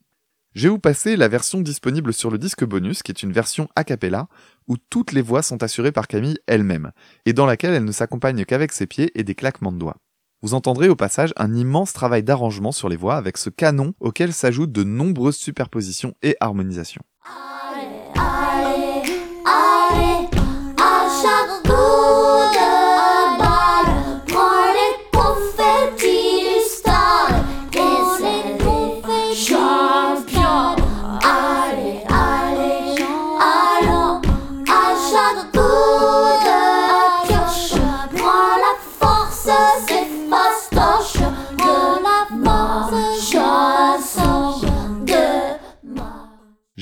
Je 0.56 0.63
vais 0.63 0.70
vous 0.70 0.79
passer 0.79 1.15
la 1.15 1.27
version 1.27 1.62
disponible 1.62 2.12
sur 2.12 2.32
le 2.32 2.39
disque 2.39 2.65
bonus, 2.65 3.03
qui 3.03 3.12
est 3.12 3.22
une 3.22 3.32
version 3.32 3.70
a 3.75 3.84
cappella, 3.84 4.27
où 4.68 4.77
toutes 4.77 5.12
les 5.12 5.22
voix 5.22 5.44
sont 5.44 5.62
assurées 5.62 5.91
par 5.91 6.08
Camille 6.08 6.39
elle-même, 6.48 6.91
et 7.25 7.34
dans 7.34 7.46
laquelle 7.46 7.74
elle 7.75 7.86
ne 7.86 7.91
s'accompagne 7.91 8.46
qu'avec 8.46 8.72
ses 8.72 8.88
pieds 8.88 9.12
et 9.13 9.24
des 9.24 9.36
claquements 9.36 9.72
de 9.72 9.77
doigts. 9.77 9.98
Vous 10.41 10.56
entendrez 10.56 10.89
au 10.89 10.96
passage 10.96 11.34
un 11.38 11.53
immense 11.53 11.94
travail 11.94 12.24
d'arrangement 12.24 12.72
sur 12.72 12.89
les 12.89 12.96
voix 12.96 13.15
avec 13.15 13.38
ce 13.38 13.51
canon 13.51 13.94
auquel 14.00 14.34
s'ajoutent 14.34 14.72
de 14.72 14.84
nombreuses 14.84 15.38
superpositions 15.38 16.15
et 16.24 16.36
harmonisations. 16.39 17.03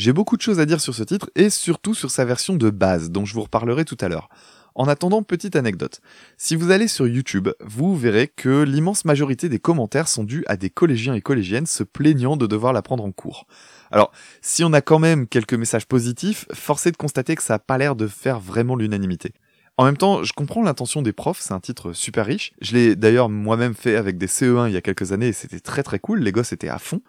J'ai 0.07 0.13
beaucoup 0.13 0.37
de 0.37 0.41
choses 0.41 0.61
à 0.61 0.65
dire 0.65 0.79
sur 0.79 0.95
ce 0.95 1.03
titre 1.03 1.29
et 1.35 1.49
surtout 1.49 1.93
sur 1.93 2.11
sa 2.11 2.23
version 2.23 2.55
de 2.55 2.69
base 2.69 3.11
dont 3.11 3.25
je 3.25 3.33
vous 3.33 3.41
reparlerai 3.41 3.83
tout 3.83 3.97
à 3.99 4.07
l'heure. 4.07 4.29
En 4.73 4.87
attendant, 4.87 5.21
petite 5.21 5.57
anecdote. 5.57 5.99
Si 6.37 6.55
vous 6.55 6.71
allez 6.71 6.87
sur 6.87 7.09
YouTube, 7.09 7.49
vous 7.59 7.93
verrez 7.93 8.29
que 8.29 8.63
l'immense 8.63 9.03
majorité 9.03 9.49
des 9.49 9.59
commentaires 9.59 10.07
sont 10.07 10.23
dus 10.23 10.45
à 10.47 10.55
des 10.55 10.69
collégiens 10.69 11.13
et 11.13 11.19
collégiennes 11.19 11.65
se 11.65 11.83
plaignant 11.83 12.37
de 12.37 12.47
devoir 12.47 12.71
la 12.71 12.81
prendre 12.81 13.03
en 13.03 13.11
cours. 13.11 13.47
Alors, 13.91 14.13
si 14.41 14.63
on 14.63 14.71
a 14.71 14.79
quand 14.79 14.99
même 14.99 15.27
quelques 15.27 15.55
messages 15.55 15.87
positifs, 15.87 16.45
force 16.53 16.85
est 16.85 16.93
de 16.93 16.95
constater 16.95 17.35
que 17.35 17.43
ça 17.43 17.55
n'a 17.55 17.59
pas 17.59 17.77
l'air 17.77 17.97
de 17.97 18.07
faire 18.07 18.39
vraiment 18.39 18.77
l'unanimité. 18.77 19.33
En 19.75 19.83
même 19.83 19.97
temps, 19.97 20.23
je 20.23 20.31
comprends 20.31 20.63
l'intention 20.63 21.01
des 21.01 21.11
profs, 21.11 21.41
c'est 21.41 21.53
un 21.53 21.59
titre 21.59 21.91
super 21.91 22.27
riche. 22.27 22.53
Je 22.61 22.75
l'ai 22.75 22.95
d'ailleurs 22.95 23.27
moi-même 23.27 23.73
fait 23.73 23.97
avec 23.97 24.17
des 24.17 24.27
CE1 24.27 24.69
il 24.69 24.73
y 24.73 24.77
a 24.77 24.81
quelques 24.81 25.11
années 25.11 25.27
et 25.27 25.33
c'était 25.33 25.59
très 25.59 25.83
très 25.83 25.99
cool, 25.99 26.21
les 26.21 26.31
gosses 26.31 26.53
étaient 26.53 26.69
à 26.69 26.79
fond. 26.79 27.01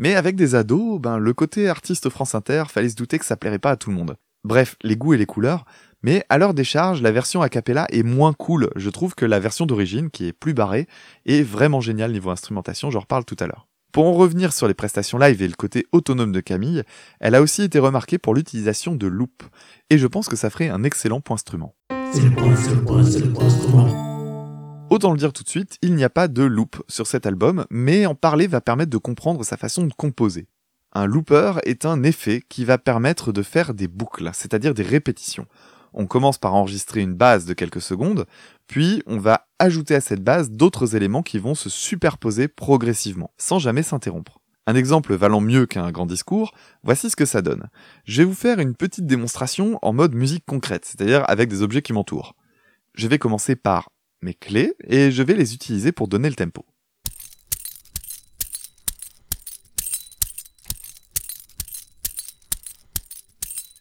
Mais 0.00 0.14
avec 0.14 0.34
des 0.34 0.54
ados, 0.54 0.98
ben, 0.98 1.18
le 1.18 1.34
côté 1.34 1.68
artiste 1.68 2.08
France 2.08 2.34
Inter, 2.34 2.64
fallait 2.70 2.88
se 2.88 2.96
douter 2.96 3.18
que 3.18 3.26
ça 3.26 3.36
plairait 3.36 3.58
pas 3.58 3.72
à 3.72 3.76
tout 3.76 3.90
le 3.90 3.96
monde. 3.96 4.16
Bref, 4.44 4.76
les 4.82 4.96
goûts 4.96 5.12
et 5.12 5.18
les 5.18 5.26
couleurs, 5.26 5.66
mais 6.02 6.24
à 6.30 6.38
leur 6.38 6.54
décharge, 6.54 7.02
la 7.02 7.12
version 7.12 7.42
a 7.42 7.50
cappella 7.50 7.86
est 7.90 8.02
moins 8.02 8.32
cool, 8.32 8.70
je 8.76 8.88
trouve, 8.88 9.14
que 9.14 9.26
la 9.26 9.38
version 9.38 9.66
d'origine, 9.66 10.08
qui 10.08 10.26
est 10.26 10.32
plus 10.32 10.54
barrée, 10.54 10.88
et 11.26 11.42
vraiment 11.42 11.82
géniale 11.82 12.12
niveau 12.12 12.30
instrumentation, 12.30 12.90
j'en 12.90 13.00
reparle 13.00 13.26
tout 13.26 13.36
à 13.40 13.46
l'heure. 13.46 13.68
Pour 13.92 14.06
en 14.06 14.14
revenir 14.14 14.54
sur 14.54 14.68
les 14.68 14.72
prestations 14.72 15.18
live 15.18 15.42
et 15.42 15.48
le 15.48 15.52
côté 15.52 15.84
autonome 15.92 16.32
de 16.32 16.40
Camille, 16.40 16.82
elle 17.20 17.34
a 17.34 17.42
aussi 17.42 17.60
été 17.60 17.78
remarquée 17.78 18.16
pour 18.16 18.34
l'utilisation 18.34 18.94
de 18.94 19.06
loop, 19.06 19.42
et 19.90 19.98
je 19.98 20.06
pense 20.06 20.30
que 20.30 20.36
ça 20.36 20.48
ferait 20.48 20.70
un 20.70 20.82
excellent 20.82 21.20
point 21.20 21.36
point 22.86 22.96
instrument. 22.96 24.09
Autant 24.90 25.12
le 25.12 25.18
dire 25.18 25.32
tout 25.32 25.44
de 25.44 25.48
suite, 25.48 25.78
il 25.82 25.94
n'y 25.94 26.02
a 26.02 26.10
pas 26.10 26.26
de 26.26 26.42
loop 26.42 26.82
sur 26.88 27.06
cet 27.06 27.24
album, 27.24 27.64
mais 27.70 28.06
en 28.06 28.16
parler 28.16 28.48
va 28.48 28.60
permettre 28.60 28.90
de 28.90 28.98
comprendre 28.98 29.44
sa 29.44 29.56
façon 29.56 29.86
de 29.86 29.92
composer. 29.92 30.48
Un 30.92 31.06
looper 31.06 31.60
est 31.64 31.84
un 31.86 32.02
effet 32.02 32.42
qui 32.48 32.64
va 32.64 32.76
permettre 32.76 33.30
de 33.30 33.42
faire 33.42 33.72
des 33.72 33.86
boucles, 33.86 34.28
c'est-à-dire 34.32 34.74
des 34.74 34.82
répétitions. 34.82 35.46
On 35.92 36.08
commence 36.08 36.38
par 36.38 36.54
enregistrer 36.54 37.02
une 37.02 37.14
base 37.14 37.44
de 37.44 37.54
quelques 37.54 37.80
secondes, 37.80 38.26
puis 38.66 39.00
on 39.06 39.18
va 39.18 39.46
ajouter 39.60 39.94
à 39.94 40.00
cette 40.00 40.24
base 40.24 40.50
d'autres 40.50 40.96
éléments 40.96 41.22
qui 41.22 41.38
vont 41.38 41.54
se 41.54 41.70
superposer 41.70 42.48
progressivement, 42.48 43.30
sans 43.38 43.60
jamais 43.60 43.84
s'interrompre. 43.84 44.40
Un 44.66 44.74
exemple 44.74 45.14
valant 45.14 45.40
mieux 45.40 45.66
qu'un 45.66 45.92
grand 45.92 46.06
discours, 46.06 46.52
voici 46.82 47.10
ce 47.10 47.16
que 47.16 47.26
ça 47.26 47.42
donne. 47.42 47.68
Je 48.06 48.22
vais 48.22 48.28
vous 48.28 48.34
faire 48.34 48.58
une 48.58 48.74
petite 48.74 49.06
démonstration 49.06 49.78
en 49.82 49.92
mode 49.92 50.16
musique 50.16 50.44
concrète, 50.46 50.84
c'est-à-dire 50.84 51.22
avec 51.28 51.48
des 51.48 51.62
objets 51.62 51.82
qui 51.82 51.92
m'entourent. 51.92 52.34
Je 52.94 53.06
vais 53.06 53.18
commencer 53.18 53.54
par 53.54 53.88
mes 54.22 54.34
clés 54.34 54.74
et 54.86 55.10
je 55.10 55.22
vais 55.22 55.34
les 55.34 55.54
utiliser 55.54 55.92
pour 55.92 56.08
donner 56.08 56.28
le 56.28 56.34
tempo. 56.34 56.64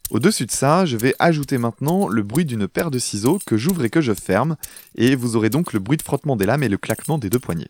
Au-dessus 0.10 0.48
de 0.48 0.51
ça, 0.51 0.88
je 0.88 0.98
vais 0.98 1.13
ajouter 1.19 1.60
maintenant 1.60 2.08
le 2.08 2.24
bruit 2.24 2.43
d'une 2.43 2.67
paire 2.67 2.89
de 2.89 2.98
ciseaux 2.98 3.39
que 3.46 3.58
j'ouvre 3.58 3.86
et 3.86 3.91
que 3.91 4.01
je 4.01 4.13
ferme, 4.13 4.58
et 4.96 5.13
vous 5.15 5.36
aurez 5.36 5.51
donc 5.51 5.72
le 5.72 5.79
bruit 5.79 5.98
de 5.98 6.01
frottement 6.01 6.36
des 6.36 6.48
lames 6.48 6.63
et 6.63 6.69
le 6.69 6.77
claquement 6.77 7.19
des 7.19 7.29
deux 7.29 7.38
poignets. 7.38 7.69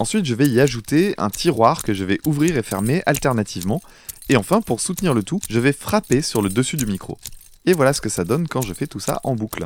Ensuite, 0.00 0.24
je 0.24 0.34
vais 0.34 0.48
y 0.48 0.60
ajouter 0.60 1.14
un 1.18 1.30
tiroir 1.30 1.82
que 1.82 1.94
je 1.94 2.04
vais 2.04 2.18
ouvrir 2.24 2.56
et 2.56 2.62
fermer 2.62 3.02
alternativement. 3.06 3.80
Et 4.30 4.36
enfin, 4.36 4.60
pour 4.60 4.80
soutenir 4.80 5.14
le 5.14 5.22
tout, 5.22 5.40
je 5.48 5.58
vais 5.58 5.72
frapper 5.72 6.20
sur 6.20 6.42
le 6.42 6.50
dessus 6.50 6.76
du 6.76 6.84
micro. 6.84 7.18
Et 7.64 7.72
voilà 7.72 7.94
ce 7.94 8.02
que 8.02 8.10
ça 8.10 8.24
donne 8.24 8.46
quand 8.46 8.60
je 8.60 8.74
fais 8.74 8.86
tout 8.86 9.00
ça 9.00 9.20
en 9.24 9.34
boucle. 9.34 9.64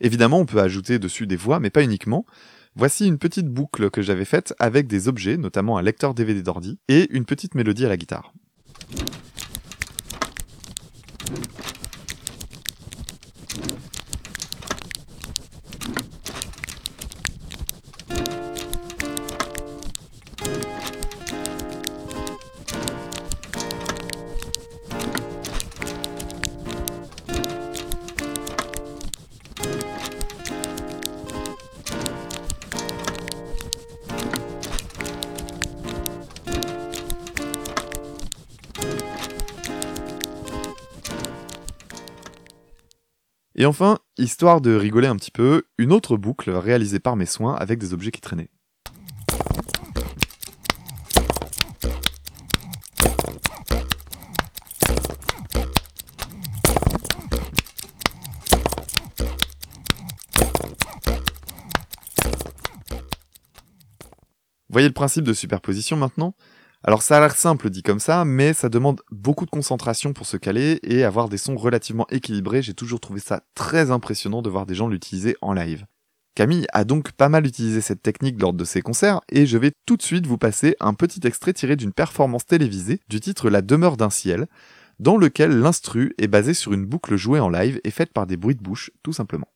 Évidemment, 0.00 0.40
on 0.40 0.44
peut 0.44 0.60
ajouter 0.60 0.98
dessus 0.98 1.26
des 1.26 1.36
voix, 1.36 1.60
mais 1.60 1.70
pas 1.70 1.82
uniquement. 1.82 2.26
Voici 2.76 3.06
une 3.06 3.18
petite 3.18 3.46
boucle 3.46 3.88
que 3.88 4.02
j'avais 4.02 4.24
faite 4.24 4.52
avec 4.58 4.88
des 4.88 5.06
objets, 5.06 5.36
notamment 5.36 5.78
un 5.78 5.82
lecteur 5.82 6.12
DVD 6.12 6.42
d'ordi, 6.42 6.80
et 6.88 7.08
une 7.14 7.24
petite 7.24 7.54
mélodie 7.54 7.86
à 7.86 7.88
la 7.88 7.96
guitare. 7.96 8.32
Et 43.64 43.66
enfin, 43.66 43.98
histoire 44.18 44.60
de 44.60 44.76
rigoler 44.76 45.08
un 45.08 45.16
petit 45.16 45.30
peu, 45.30 45.62
une 45.78 45.90
autre 45.90 46.18
boucle 46.18 46.50
réalisée 46.50 47.00
par 47.00 47.16
mes 47.16 47.24
soins 47.24 47.54
avec 47.54 47.78
des 47.78 47.94
objets 47.94 48.10
qui 48.10 48.20
traînaient. 48.20 48.50
Voyez 64.68 64.88
le 64.88 64.92
principe 64.92 65.24
de 65.24 65.32
superposition 65.32 65.96
maintenant? 65.96 66.34
Alors 66.86 67.00
ça 67.00 67.16
a 67.16 67.20
l'air 67.20 67.34
simple 67.34 67.70
dit 67.70 67.82
comme 67.82 67.98
ça, 67.98 68.26
mais 68.26 68.52
ça 68.52 68.68
demande 68.68 69.00
beaucoup 69.10 69.46
de 69.46 69.50
concentration 69.50 70.12
pour 70.12 70.26
se 70.26 70.36
caler 70.36 70.80
et 70.82 71.02
avoir 71.02 71.30
des 71.30 71.38
sons 71.38 71.56
relativement 71.56 72.06
équilibrés. 72.10 72.60
J'ai 72.60 72.74
toujours 72.74 73.00
trouvé 73.00 73.20
ça 73.20 73.42
très 73.54 73.90
impressionnant 73.90 74.42
de 74.42 74.50
voir 74.50 74.66
des 74.66 74.74
gens 74.74 74.86
l'utiliser 74.86 75.34
en 75.40 75.54
live. 75.54 75.86
Camille 76.34 76.66
a 76.74 76.84
donc 76.84 77.12
pas 77.12 77.30
mal 77.30 77.46
utilisé 77.46 77.80
cette 77.80 78.02
technique 78.02 78.38
lors 78.38 78.52
de 78.52 78.64
ses 78.66 78.82
concerts 78.82 79.20
et 79.30 79.46
je 79.46 79.56
vais 79.56 79.72
tout 79.86 79.96
de 79.96 80.02
suite 80.02 80.26
vous 80.26 80.36
passer 80.36 80.76
un 80.78 80.92
petit 80.92 81.26
extrait 81.26 81.54
tiré 81.54 81.76
d'une 81.76 81.92
performance 81.92 82.44
télévisée 82.44 83.00
du 83.08 83.18
titre 83.18 83.48
La 83.48 83.62
demeure 83.62 83.96
d'un 83.96 84.10
ciel, 84.10 84.46
dans 84.98 85.16
lequel 85.16 85.58
l'instru 85.58 86.12
est 86.18 86.28
basé 86.28 86.52
sur 86.52 86.74
une 86.74 86.84
boucle 86.84 87.16
jouée 87.16 87.40
en 87.40 87.48
live 87.48 87.80
et 87.84 87.90
faite 87.90 88.12
par 88.12 88.26
des 88.26 88.36
bruits 88.36 88.56
de 88.56 88.62
bouche 88.62 88.90
tout 89.02 89.14
simplement. 89.14 89.53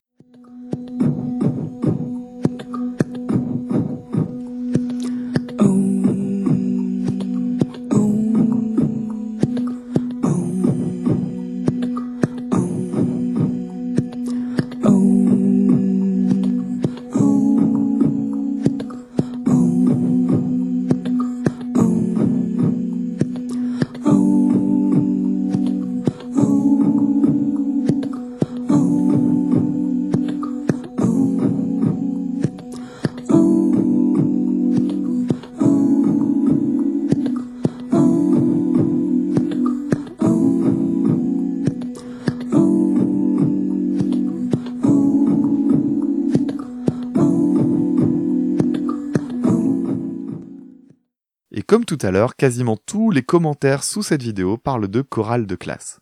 Comme 51.69 51.85
tout 51.85 51.99
à 52.01 52.11
l'heure, 52.11 52.35
quasiment 52.35 52.79
tous 52.79 53.11
les 53.11 53.23
commentaires 53.23 53.85
sous 53.85 54.03
cette 54.03 54.23
vidéo 54.23 54.57
parlent 54.57 54.89
de 54.89 55.03
chorale 55.03 55.47
de 55.47 55.55
classe. 55.55 56.01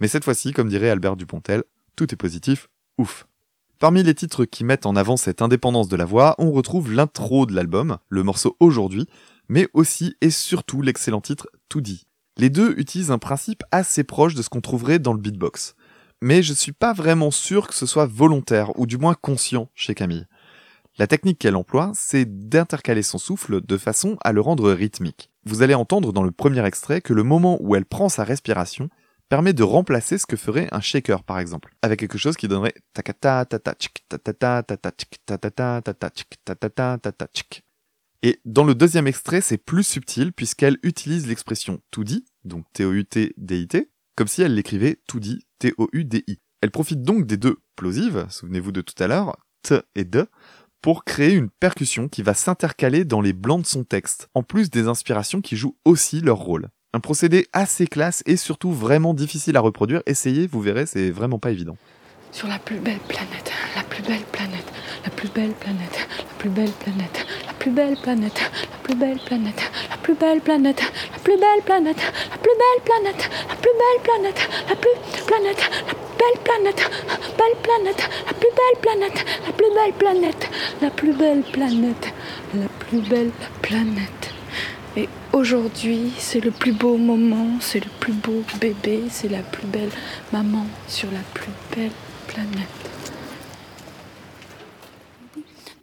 Mais 0.00 0.08
cette 0.08 0.24
fois-ci, 0.24 0.52
comme 0.52 0.68
dirait 0.68 0.90
Albert 0.90 1.14
Dupontel, 1.14 1.62
tout 1.94 2.12
est 2.12 2.16
positif, 2.16 2.68
ouf. 2.98 3.28
Parmi 3.78 4.02
les 4.02 4.16
titres 4.16 4.44
qui 4.44 4.64
mettent 4.64 4.86
en 4.86 4.96
avant 4.96 5.16
cette 5.16 5.40
indépendance 5.40 5.86
de 5.86 5.94
la 5.94 6.04
voix, 6.04 6.34
on 6.38 6.50
retrouve 6.50 6.92
l'intro 6.92 7.46
de 7.46 7.54
l'album, 7.54 7.98
le 8.08 8.24
morceau 8.24 8.56
Aujourd'hui, 8.58 9.06
mais 9.48 9.68
aussi 9.72 10.16
et 10.20 10.30
surtout 10.30 10.82
l'excellent 10.82 11.20
titre 11.20 11.46
Tout 11.68 11.80
dit. 11.80 12.08
Les 12.36 12.50
deux 12.50 12.74
utilisent 12.76 13.12
un 13.12 13.18
principe 13.18 13.62
assez 13.70 14.02
proche 14.02 14.34
de 14.34 14.42
ce 14.42 14.48
qu'on 14.48 14.60
trouverait 14.60 14.98
dans 14.98 15.12
le 15.12 15.20
beatbox. 15.20 15.76
Mais 16.22 16.42
je 16.42 16.52
suis 16.52 16.72
pas 16.72 16.92
vraiment 16.92 17.30
sûr 17.30 17.68
que 17.68 17.74
ce 17.74 17.86
soit 17.86 18.06
volontaire, 18.06 18.76
ou 18.80 18.86
du 18.86 18.98
moins 18.98 19.14
conscient 19.14 19.70
chez 19.76 19.94
Camille. 19.94 20.26
La 20.96 21.08
technique 21.08 21.40
qu'elle 21.40 21.56
emploie, 21.56 21.90
c'est 21.92 22.24
d'intercaler 22.48 23.02
son 23.02 23.18
souffle 23.18 23.60
de 23.60 23.76
façon 23.76 24.16
à 24.22 24.30
le 24.30 24.40
rendre 24.40 24.70
rythmique. 24.70 25.28
Vous 25.44 25.62
allez 25.62 25.74
entendre 25.74 26.12
dans 26.12 26.22
le 26.22 26.30
premier 26.30 26.64
extrait 26.64 27.00
que 27.00 27.12
le 27.12 27.24
moment 27.24 27.58
où 27.60 27.74
elle 27.74 27.84
prend 27.84 28.08
sa 28.08 28.22
respiration 28.22 28.88
permet 29.28 29.54
de 29.54 29.64
remplacer 29.64 30.18
ce 30.18 30.26
que 30.26 30.36
ferait 30.36 30.68
un 30.70 30.80
shaker 30.80 31.24
par 31.24 31.40
exemple, 31.40 31.74
avec 31.82 31.98
quelque 31.98 32.16
chose 32.16 32.36
qui 32.36 32.46
donnerait 32.46 32.74
takata 32.92 33.44
tata 33.44 33.74
tata 34.08 34.62
tata 34.62 35.82
tata 35.82 37.26
tchik. 37.26 37.64
Et 38.22 38.40
dans 38.44 38.64
le 38.64 38.76
deuxième 38.76 39.08
extrait, 39.08 39.40
c'est 39.40 39.58
plus 39.58 39.82
subtil 39.82 40.32
puisqu'elle 40.32 40.78
utilise 40.84 41.26
l'expression 41.26 41.80
tout 41.90 42.04
dit, 42.04 42.24
donc 42.44 42.66
T-O-U-T-D-I-T, 42.72 43.90
comme 44.14 44.28
si 44.28 44.42
elle 44.42 44.54
l'écrivait 44.54 45.00
tout 45.08 45.18
dit, 45.18 45.44
T-O-U-D-I. 45.58 46.38
Elle 46.60 46.70
profite 46.70 47.02
donc 47.02 47.26
des 47.26 47.36
deux 47.36 47.56
plosives, 47.74 48.26
souvenez-vous 48.30 48.70
de 48.70 48.80
tout 48.80 49.02
à 49.02 49.08
l'heure, 49.08 49.36
T 49.62 49.80
et 49.94 50.04
D, 50.04 50.22
pour 50.84 51.04
créer 51.04 51.32
une 51.32 51.48
percussion 51.48 52.08
qui 52.08 52.20
va 52.20 52.34
s'intercaler 52.34 53.06
dans 53.06 53.22
les 53.22 53.32
blancs 53.32 53.62
de 53.62 53.66
son 53.66 53.84
texte, 53.84 54.28
en 54.34 54.42
plus 54.42 54.68
des 54.68 54.86
inspirations 54.86 55.40
qui 55.40 55.56
jouent 55.56 55.78
aussi 55.86 56.20
leur 56.20 56.36
rôle. 56.36 56.68
Un 56.92 57.00
procédé 57.00 57.46
assez 57.54 57.86
classe 57.86 58.22
et 58.26 58.36
surtout 58.36 58.70
vraiment 58.70 59.14
difficile 59.14 59.56
à 59.56 59.60
reproduire. 59.60 60.02
Essayez, 60.04 60.46
vous 60.46 60.60
verrez, 60.60 60.84
c'est 60.84 61.10
vraiment 61.10 61.38
pas 61.38 61.52
évident. 61.52 61.78
Sur 62.32 62.48
la 62.48 62.58
plus 62.58 62.80
belle 62.80 62.98
planète, 63.08 63.50
la 63.74 63.82
plus 63.82 64.02
belle 64.02 64.24
planète, 64.30 64.70
la 65.04 65.10
plus 65.10 65.30
belle 65.30 65.54
planète, 65.54 66.06
la 66.28 66.34
plus 66.36 66.50
belle 66.50 66.76
planète, 66.76 67.26
la 67.46 67.54
plus 67.54 67.70
belle 67.70 67.96
planète, 67.96 68.40
la 68.68 68.76
plus 68.76 68.94
belle 68.94 69.16
planète, 69.24 69.62
la 69.88 69.96
plus 69.96 70.14
belle 70.14 70.40
planète, 70.42 70.82
la 71.08 71.16
plus 71.16 71.38
belle 71.38 71.62
planète, 71.64 72.02
la 72.30 72.36
plus 72.36 72.52
belle 72.60 72.84
planète, 72.84 73.30
la 73.48 73.56
plus 73.56 73.72
belle 73.80 74.02
planète, 74.04 74.48
la 74.68 74.76
plus 74.76 74.90
planète, 75.24 75.70
la 75.88 76.03
belle 76.24 76.42
planète, 76.42 76.90
belle 77.38 77.62
planète, 77.62 78.08
la 78.26 78.32
plus 78.32 78.48
belle 78.60 78.80
planète, 78.80 79.24
la 79.46 79.52
plus 79.52 79.74
belle 79.74 79.92
planète, 79.92 80.50
la 80.80 80.90
plus 80.90 81.12
belle 81.12 81.42
planète, 81.42 82.14
la 82.54 82.68
plus 82.68 83.00
belle 83.00 83.30
planète. 83.62 84.30
Et 84.96 85.08
aujourd'hui, 85.32 86.12
c'est 86.18 86.40
le 86.40 86.50
plus 86.50 86.72
beau 86.72 86.96
moment, 86.96 87.58
c'est 87.60 87.80
le 87.80 87.90
plus 88.00 88.12
beau 88.12 88.42
bébé, 88.60 89.02
c'est 89.10 89.28
la 89.28 89.42
plus 89.42 89.66
belle 89.66 89.90
maman 90.32 90.66
sur 90.86 91.10
la 91.10 91.20
plus 91.34 91.52
belle 91.74 91.92
planète. 92.28 92.68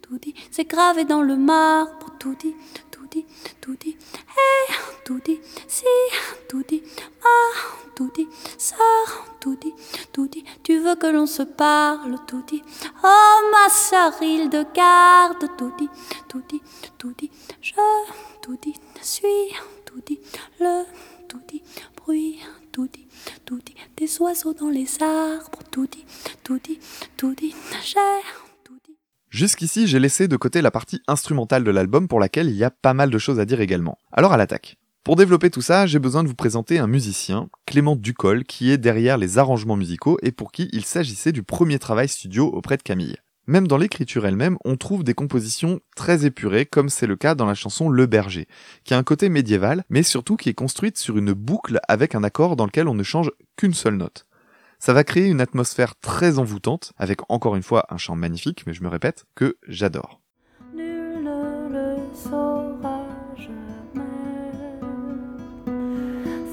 tout 0.02 0.18
dit, 0.18 0.34
c'est 0.50 0.68
gravé 0.68 1.04
dans 1.04 1.22
le 1.22 1.36
marbre, 1.36 2.06
tout 2.18 2.34
dit, 2.34 2.54
tout 2.90 3.06
dit, 3.10 3.24
tout 3.62 3.76
dit, 3.80 3.96
hé, 3.96 4.74
tout 5.06 5.20
dit, 5.24 5.40
si, 5.66 5.86
tout 6.50 6.62
dit, 6.68 6.82
ah, 7.24 7.81
tout 7.94 8.10
dit, 8.14 8.28
ça, 8.58 8.76
tout 9.40 9.56
dit, 9.56 9.72
tout 10.12 10.28
dit, 10.28 10.44
tu 10.62 10.78
veux 10.78 10.94
que 10.96 11.06
l'on 11.06 11.26
se 11.26 11.42
parle, 11.42 12.16
tout 12.26 12.42
dit, 12.46 12.62
oh 13.04 13.40
ma 13.50 13.68
il 14.22 14.48
de 14.50 14.64
garde, 14.74 15.46
tout 15.56 15.72
dit, 15.78 15.88
tout 16.28 16.42
dit, 16.48 16.62
tout 16.98 17.14
dit, 17.18 17.30
je, 17.60 17.74
tout 18.42 18.58
dit, 18.62 18.74
suis, 19.00 19.26
tout 19.84 20.00
dit, 20.06 20.20
le, 20.60 20.84
tout 21.28 21.40
dit, 21.48 21.62
bruit, 21.96 22.38
tout 22.72 22.88
dit, 22.88 23.06
tout 23.44 23.60
dit, 23.64 23.74
des 23.96 24.20
oiseaux 24.20 24.54
dans 24.54 24.70
les 24.70 25.02
arbres. 25.02 25.58
Tout 25.70 25.86
dit, 25.86 26.04
tout 26.42 26.58
dit, 26.62 26.78
tout 27.16 27.34
dit, 27.34 27.54
j'ai. 27.82 27.98
Jusqu'ici, 29.32 29.86
j'ai 29.86 29.98
laissé 29.98 30.28
de 30.28 30.36
côté 30.36 30.60
la 30.60 30.70
partie 30.70 31.00
instrumentale 31.08 31.64
de 31.64 31.70
l'album 31.70 32.06
pour 32.06 32.20
laquelle 32.20 32.50
il 32.50 32.56
y 32.56 32.64
a 32.64 32.70
pas 32.70 32.92
mal 32.92 33.08
de 33.08 33.16
choses 33.16 33.40
à 33.40 33.46
dire 33.46 33.62
également. 33.62 33.96
Alors 34.12 34.34
à 34.34 34.36
l'attaque. 34.36 34.76
Pour 35.04 35.16
développer 35.16 35.50
tout 35.50 35.62
ça, 35.62 35.84
j'ai 35.84 35.98
besoin 35.98 36.22
de 36.22 36.28
vous 36.28 36.36
présenter 36.36 36.78
un 36.78 36.86
musicien, 36.86 37.48
Clément 37.66 37.96
Ducol, 37.96 38.44
qui 38.44 38.70
est 38.70 38.78
derrière 38.78 39.18
les 39.18 39.36
arrangements 39.36 39.74
musicaux 39.74 40.16
et 40.22 40.30
pour 40.30 40.52
qui 40.52 40.68
il 40.72 40.84
s'agissait 40.84 41.32
du 41.32 41.42
premier 41.42 41.80
travail 41.80 42.08
studio 42.08 42.46
auprès 42.46 42.76
de 42.76 42.84
Camille. 42.84 43.16
Même 43.48 43.66
dans 43.66 43.78
l'écriture 43.78 44.24
elle-même, 44.26 44.58
on 44.64 44.76
trouve 44.76 45.02
des 45.02 45.14
compositions 45.14 45.80
très 45.96 46.24
épurées, 46.24 46.66
comme 46.66 46.88
c'est 46.88 47.08
le 47.08 47.16
cas 47.16 47.34
dans 47.34 47.46
la 47.46 47.56
chanson 47.56 47.88
Le 47.88 48.06
Berger, 48.06 48.46
qui 48.84 48.94
a 48.94 48.98
un 48.98 49.02
côté 49.02 49.28
médiéval, 49.28 49.82
mais 49.90 50.04
surtout 50.04 50.36
qui 50.36 50.50
est 50.50 50.54
construite 50.54 50.96
sur 50.96 51.18
une 51.18 51.32
boucle 51.32 51.80
avec 51.88 52.14
un 52.14 52.22
accord 52.22 52.54
dans 52.54 52.66
lequel 52.66 52.86
on 52.86 52.94
ne 52.94 53.02
change 53.02 53.32
qu'une 53.56 53.74
seule 53.74 53.96
note. 53.96 54.26
Ça 54.78 54.92
va 54.92 55.02
créer 55.02 55.26
une 55.26 55.40
atmosphère 55.40 55.96
très 55.96 56.38
envoûtante, 56.38 56.92
avec 56.96 57.28
encore 57.28 57.56
une 57.56 57.64
fois 57.64 57.86
un 57.90 57.96
chant 57.96 58.14
magnifique, 58.14 58.62
mais 58.68 58.72
je 58.72 58.84
me 58.84 58.88
répète, 58.88 59.26
que 59.34 59.56
j'adore. 59.66 60.21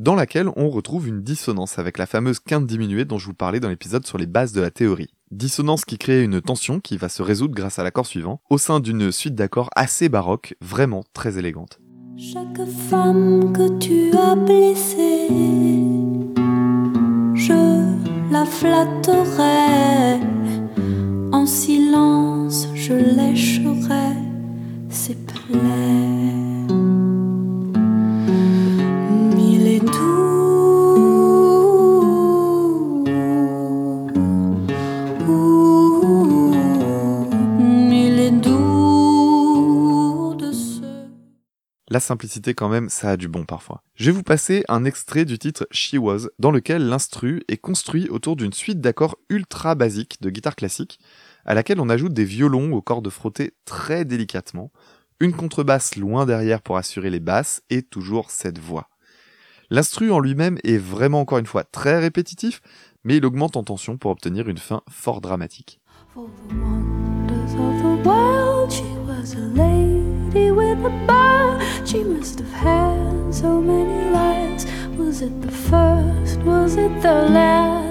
dans 0.00 0.14
laquelle 0.14 0.48
on 0.56 0.70
retrouve 0.70 1.06
une 1.06 1.20
dissonance 1.20 1.78
avec 1.78 1.98
la 1.98 2.06
fameuse 2.06 2.40
quinte 2.40 2.66
diminuée 2.66 3.04
dont 3.04 3.18
je 3.18 3.26
vous 3.26 3.34
parlais 3.34 3.60
dans 3.60 3.68
l'épisode 3.68 4.06
sur 4.06 4.16
les 4.16 4.26
bases 4.26 4.52
de 4.52 4.62
la 4.62 4.70
théorie. 4.70 5.12
Dissonance 5.30 5.84
qui 5.84 5.98
crée 5.98 6.24
une 6.24 6.40
tension 6.40 6.80
qui 6.80 6.96
va 6.96 7.10
se 7.10 7.22
résoudre 7.22 7.54
grâce 7.54 7.78
à 7.78 7.84
l'accord 7.84 8.06
suivant, 8.06 8.40
au 8.48 8.56
sein 8.56 8.80
d'une 8.80 9.12
suite 9.12 9.34
d'accords 9.34 9.68
assez 9.76 10.08
baroque, 10.08 10.56
vraiment 10.62 11.04
très 11.12 11.38
élégante. 11.38 11.80
Chaque 12.16 12.66
femme 12.88 13.52
que 13.52 13.78
tu 13.78 14.10
as 14.16 14.34
blessée, 14.36 15.28
je 17.34 18.32
la 18.32 18.46
flatterai. 18.46 20.18
En 21.30 21.44
silence, 21.44 22.68
je 22.74 22.94
lécherai 22.94 24.16
ses. 24.88 25.16
La 41.92 41.98
simplicité 41.98 42.54
quand 42.54 42.68
même, 42.68 42.88
ça 42.88 43.10
a 43.10 43.16
du 43.16 43.26
bon 43.26 43.44
parfois. 43.44 43.82
Je 43.96 44.06
vais 44.06 44.16
vous 44.16 44.22
passer 44.22 44.62
un 44.68 44.84
extrait 44.84 45.24
du 45.24 45.40
titre 45.40 45.66
She 45.72 45.94
Was, 45.94 46.28
dans 46.38 46.52
lequel 46.52 46.88
l'instru 46.88 47.42
est 47.48 47.56
construit 47.56 48.08
autour 48.08 48.36
d'une 48.36 48.52
suite 48.52 48.80
d'accords 48.80 49.18
ultra 49.28 49.74
basiques 49.74 50.22
de 50.22 50.30
guitare 50.30 50.54
classique, 50.54 51.00
à 51.44 51.54
laquelle 51.54 51.80
on 51.80 51.88
ajoute 51.88 52.14
des 52.14 52.24
violons 52.24 52.72
aux 52.72 52.80
cordes 52.80 53.10
frottées 53.10 53.54
très 53.64 54.04
délicatement, 54.04 54.70
une 55.18 55.32
contrebasse 55.32 55.96
loin 55.96 56.26
derrière 56.26 56.62
pour 56.62 56.76
assurer 56.76 57.10
les 57.10 57.18
basses, 57.18 57.60
et 57.70 57.82
toujours 57.82 58.30
cette 58.30 58.60
voix. 58.60 58.88
L'instru 59.68 60.12
en 60.12 60.20
lui-même 60.20 60.58
est 60.62 60.78
vraiment 60.78 61.20
encore 61.20 61.38
une 61.38 61.46
fois 61.46 61.64
très 61.64 61.98
répétitif, 61.98 62.62
mais 63.02 63.16
il 63.16 63.26
augmente 63.26 63.56
en 63.56 63.64
tension 63.64 63.96
pour 63.96 64.12
obtenir 64.12 64.48
une 64.48 64.58
fin 64.58 64.82
fort 64.88 65.20
dramatique. 65.20 65.80
The 72.20 72.26
wonders 72.26 72.36
of 72.36 72.36
the 72.36 72.36
world, 72.36 72.36
she 72.36 72.36
was 72.36 72.36
a 72.36 72.36
lady 72.36 72.36
with 72.36 72.36
a 72.36 72.36
bow. 72.36 72.36
She 72.36 72.36
must 72.36 72.38
have 72.38 72.52
had 72.52 73.34
so 73.34 73.60
many 73.60 74.10
lives. 74.10 74.66
Was 74.98 75.22
it 75.22 75.42
the 75.42 75.50
first? 75.50 76.38
Was 76.40 76.76
it 76.76 77.02
the 77.02 77.14
last? 77.14 77.89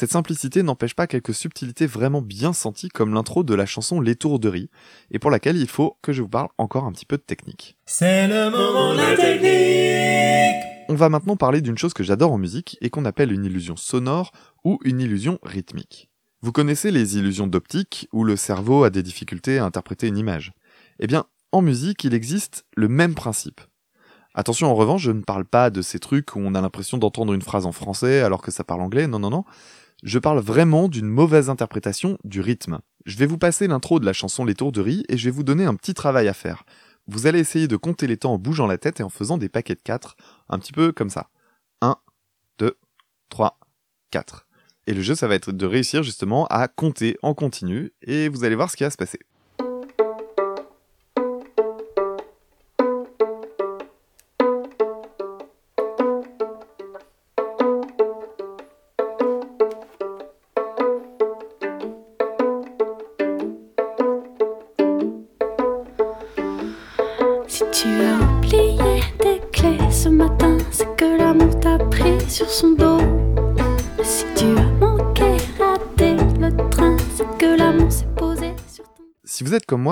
Cette 0.00 0.12
simplicité 0.12 0.62
n'empêche 0.62 0.94
pas 0.94 1.06
quelques 1.06 1.34
subtilités 1.34 1.84
vraiment 1.84 2.22
bien 2.22 2.54
senties 2.54 2.88
comme 2.88 3.12
l'intro 3.12 3.44
de 3.44 3.52
la 3.52 3.66
chanson 3.66 4.00
L'étourderie, 4.00 4.70
et 5.10 5.18
pour 5.18 5.30
laquelle 5.30 5.58
il 5.58 5.68
faut 5.68 5.98
que 6.00 6.14
je 6.14 6.22
vous 6.22 6.28
parle 6.30 6.48
encore 6.56 6.84
un 6.86 6.92
petit 6.92 7.04
peu 7.04 7.18
de 7.18 7.22
technique. 7.22 7.76
C'est 7.84 8.26
le 8.26 8.50
moment 8.50 8.94
de 8.94 8.96
la 8.96 9.14
technique. 9.14 10.64
On 10.88 10.94
va 10.94 11.10
maintenant 11.10 11.36
parler 11.36 11.60
d'une 11.60 11.76
chose 11.76 11.92
que 11.92 12.02
j'adore 12.02 12.32
en 12.32 12.38
musique 12.38 12.78
et 12.80 12.88
qu'on 12.88 13.04
appelle 13.04 13.30
une 13.30 13.44
illusion 13.44 13.76
sonore 13.76 14.32
ou 14.64 14.78
une 14.86 15.00
illusion 15.00 15.38
rythmique. 15.42 16.08
Vous 16.40 16.50
connaissez 16.50 16.90
les 16.90 17.18
illusions 17.18 17.46
d'optique 17.46 18.08
où 18.10 18.24
le 18.24 18.36
cerveau 18.36 18.84
a 18.84 18.88
des 18.88 19.02
difficultés 19.02 19.58
à 19.58 19.66
interpréter 19.66 20.06
une 20.06 20.16
image. 20.16 20.54
Eh 20.98 21.08
bien, 21.08 21.26
en 21.52 21.60
musique, 21.60 22.04
il 22.04 22.14
existe 22.14 22.64
le 22.74 22.88
même 22.88 23.14
principe. 23.14 23.60
Attention 24.34 24.70
en 24.70 24.74
revanche, 24.74 25.02
je 25.02 25.10
ne 25.10 25.20
parle 25.20 25.44
pas 25.44 25.68
de 25.68 25.82
ces 25.82 25.98
trucs 25.98 26.36
où 26.36 26.38
on 26.38 26.54
a 26.54 26.60
l'impression 26.62 26.96
d'entendre 26.96 27.34
une 27.34 27.42
phrase 27.42 27.66
en 27.66 27.72
français 27.72 28.20
alors 28.20 28.40
que 28.40 28.50
ça 28.50 28.64
parle 28.64 28.80
anglais, 28.80 29.06
non 29.06 29.18
non 29.18 29.28
non. 29.28 29.44
Je 30.02 30.18
parle 30.18 30.40
vraiment 30.40 30.88
d'une 30.88 31.08
mauvaise 31.08 31.50
interprétation 31.50 32.16
du 32.24 32.40
rythme. 32.40 32.80
Je 33.04 33.16
vais 33.16 33.26
vous 33.26 33.36
passer 33.36 33.66
l'intro 33.66 34.00
de 34.00 34.06
la 34.06 34.14
chanson 34.14 34.44
L'étourderie 34.44 35.04
et 35.08 35.18
je 35.18 35.26
vais 35.26 35.30
vous 35.30 35.42
donner 35.42 35.64
un 35.64 35.74
petit 35.74 35.94
travail 35.94 36.26
à 36.28 36.32
faire. 36.32 36.64
Vous 37.06 37.26
allez 37.26 37.38
essayer 37.38 37.68
de 37.68 37.76
compter 37.76 38.06
les 38.06 38.16
temps 38.16 38.34
en 38.34 38.38
bougeant 38.38 38.66
la 38.66 38.78
tête 38.78 39.00
et 39.00 39.02
en 39.02 39.10
faisant 39.10 39.36
des 39.36 39.48
paquets 39.48 39.74
de 39.74 39.82
4, 39.82 40.16
un 40.48 40.58
petit 40.58 40.72
peu 40.72 40.92
comme 40.92 41.10
ça. 41.10 41.28
1, 41.82 41.96
2, 42.58 42.78
3, 43.28 43.58
4. 44.10 44.46
Et 44.86 44.94
le 44.94 45.02
jeu, 45.02 45.14
ça 45.14 45.28
va 45.28 45.34
être 45.34 45.52
de 45.52 45.66
réussir 45.66 46.02
justement 46.02 46.46
à 46.46 46.68
compter 46.68 47.16
en 47.22 47.34
continu 47.34 47.92
et 48.02 48.28
vous 48.28 48.44
allez 48.44 48.54
voir 48.56 48.70
ce 48.70 48.76
qui 48.76 48.84
va 48.84 48.90
se 48.90 48.96
passer. 48.96 49.18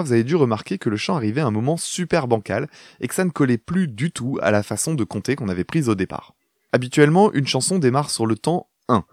Vous 0.08 0.14
avez 0.14 0.24
dû 0.24 0.36
remarquer 0.36 0.78
que 0.78 0.88
le 0.88 0.96
chant 0.96 1.16
arrivait 1.16 1.42
à 1.42 1.46
un 1.46 1.50
moment 1.50 1.76
super 1.76 2.28
bancal 2.28 2.68
et 3.00 3.08
que 3.08 3.14
ça 3.14 3.24
ne 3.24 3.30
collait 3.30 3.58
plus 3.58 3.88
du 3.88 4.10
tout 4.10 4.38
à 4.40 4.50
la 4.50 4.62
façon 4.62 4.94
de 4.94 5.04
compter 5.04 5.36
qu'on 5.36 5.50
avait 5.50 5.64
prise 5.64 5.90
au 5.90 5.94
départ. 5.94 6.34
Habituellement, 6.72 7.30
une 7.34 7.46
chanson 7.46 7.78
démarre 7.78 8.08
sur 8.08 8.26
le 8.26 8.36
temps 8.36 8.68
1, 8.88 9.04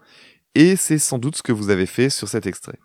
et 0.54 0.74
c'est 0.74 0.98
sans 0.98 1.18
doute 1.18 1.36
ce 1.36 1.42
que 1.42 1.52
vous 1.52 1.68
avez 1.68 1.84
fait 1.84 2.08
sur 2.08 2.28
cet 2.28 2.46
extrait. 2.46 2.78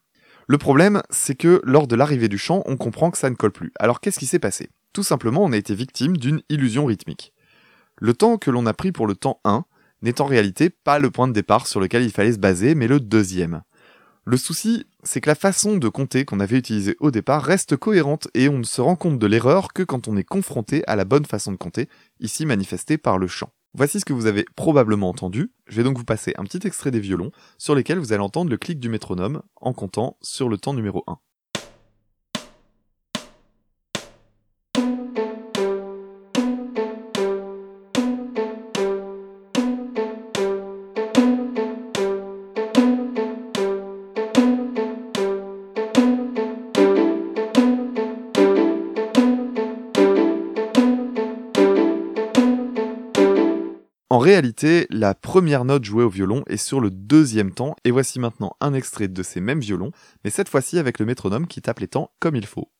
Le 0.47 0.57
problème, 0.57 1.01
c'est 1.09 1.35
que 1.35 1.61
lors 1.63 1.87
de 1.87 1.95
l'arrivée 1.95 2.27
du 2.27 2.37
chant, 2.37 2.63
on 2.65 2.75
comprend 2.75 3.11
que 3.11 3.17
ça 3.17 3.29
ne 3.29 3.35
colle 3.35 3.53
plus. 3.53 3.71
Alors 3.79 4.01
qu'est-ce 4.01 4.19
qui 4.19 4.25
s'est 4.25 4.39
passé? 4.39 4.69
Tout 4.91 5.03
simplement, 5.03 5.45
on 5.45 5.53
a 5.53 5.57
été 5.57 5.73
victime 5.73 6.17
d'une 6.17 6.41
illusion 6.49 6.85
rythmique. 6.85 7.31
Le 7.97 8.13
temps 8.13 8.37
que 8.37 8.51
l'on 8.51 8.65
a 8.65 8.73
pris 8.73 8.91
pour 8.91 9.07
le 9.07 9.15
temps 9.15 9.39
1 9.45 9.63
n'est 10.01 10.19
en 10.19 10.25
réalité 10.25 10.69
pas 10.69 10.99
le 10.99 11.11
point 11.11 11.29
de 11.29 11.33
départ 11.33 11.65
sur 11.65 11.79
lequel 11.79 12.03
il 12.03 12.11
fallait 12.11 12.33
se 12.33 12.39
baser, 12.39 12.75
mais 12.75 12.87
le 12.87 12.99
deuxième. 12.99 13.61
Le 14.23 14.37
souci, 14.37 14.85
c'est 15.01 15.19
que 15.19 15.29
la 15.29 15.35
façon 15.35 15.77
de 15.77 15.89
compter 15.89 16.25
qu'on 16.25 16.39
avait 16.39 16.59
utilisée 16.59 16.95
au 16.99 17.09
départ 17.09 17.43
reste 17.43 17.75
cohérente 17.75 18.27
et 18.35 18.49
on 18.49 18.59
ne 18.59 18.63
se 18.63 18.79
rend 18.79 18.95
compte 18.95 19.17
de 19.17 19.25
l'erreur 19.25 19.73
que 19.73 19.81
quand 19.81 20.07
on 20.07 20.15
est 20.15 20.23
confronté 20.23 20.83
à 20.85 20.95
la 20.95 21.05
bonne 21.05 21.25
façon 21.25 21.51
de 21.51 21.57
compter, 21.57 21.89
ici 22.19 22.45
manifestée 22.45 22.99
par 22.99 23.17
le 23.17 23.25
chant. 23.25 23.49
Voici 23.73 23.99
ce 23.99 24.05
que 24.05 24.13
vous 24.13 24.27
avez 24.27 24.45
probablement 24.55 25.09
entendu. 25.09 25.51
Je 25.65 25.77
vais 25.77 25.83
donc 25.83 25.97
vous 25.97 26.03
passer 26.03 26.33
un 26.37 26.43
petit 26.43 26.67
extrait 26.67 26.91
des 26.91 26.99
violons 26.99 27.31
sur 27.57 27.73
lesquels 27.73 27.97
vous 27.97 28.13
allez 28.13 28.21
entendre 28.21 28.51
le 28.51 28.57
clic 28.57 28.79
du 28.79 28.89
métronome 28.89 29.41
en 29.55 29.73
comptant 29.73 30.17
sur 30.21 30.49
le 30.49 30.57
temps 30.57 30.75
numéro 30.75 31.03
1. 31.07 31.17
Réalité, 54.41 54.87
la 54.89 55.13
première 55.13 55.65
note 55.65 55.83
jouée 55.83 56.03
au 56.03 56.09
violon 56.09 56.43
est 56.47 56.57
sur 56.57 56.79
le 56.79 56.89
deuxième 56.89 57.51
temps, 57.51 57.75
et 57.83 57.91
voici 57.91 58.19
maintenant 58.19 58.55
un 58.59 58.73
extrait 58.73 59.07
de 59.07 59.21
ces 59.21 59.39
mêmes 59.39 59.59
violons, 59.59 59.91
mais 60.23 60.31
cette 60.31 60.49
fois-ci 60.49 60.79
avec 60.79 60.97
le 60.97 61.05
métronome 61.05 61.45
qui 61.45 61.61
tape 61.61 61.77
les 61.77 61.87
temps 61.87 62.09
comme 62.19 62.35
il 62.35 62.47
faut. 62.47 62.71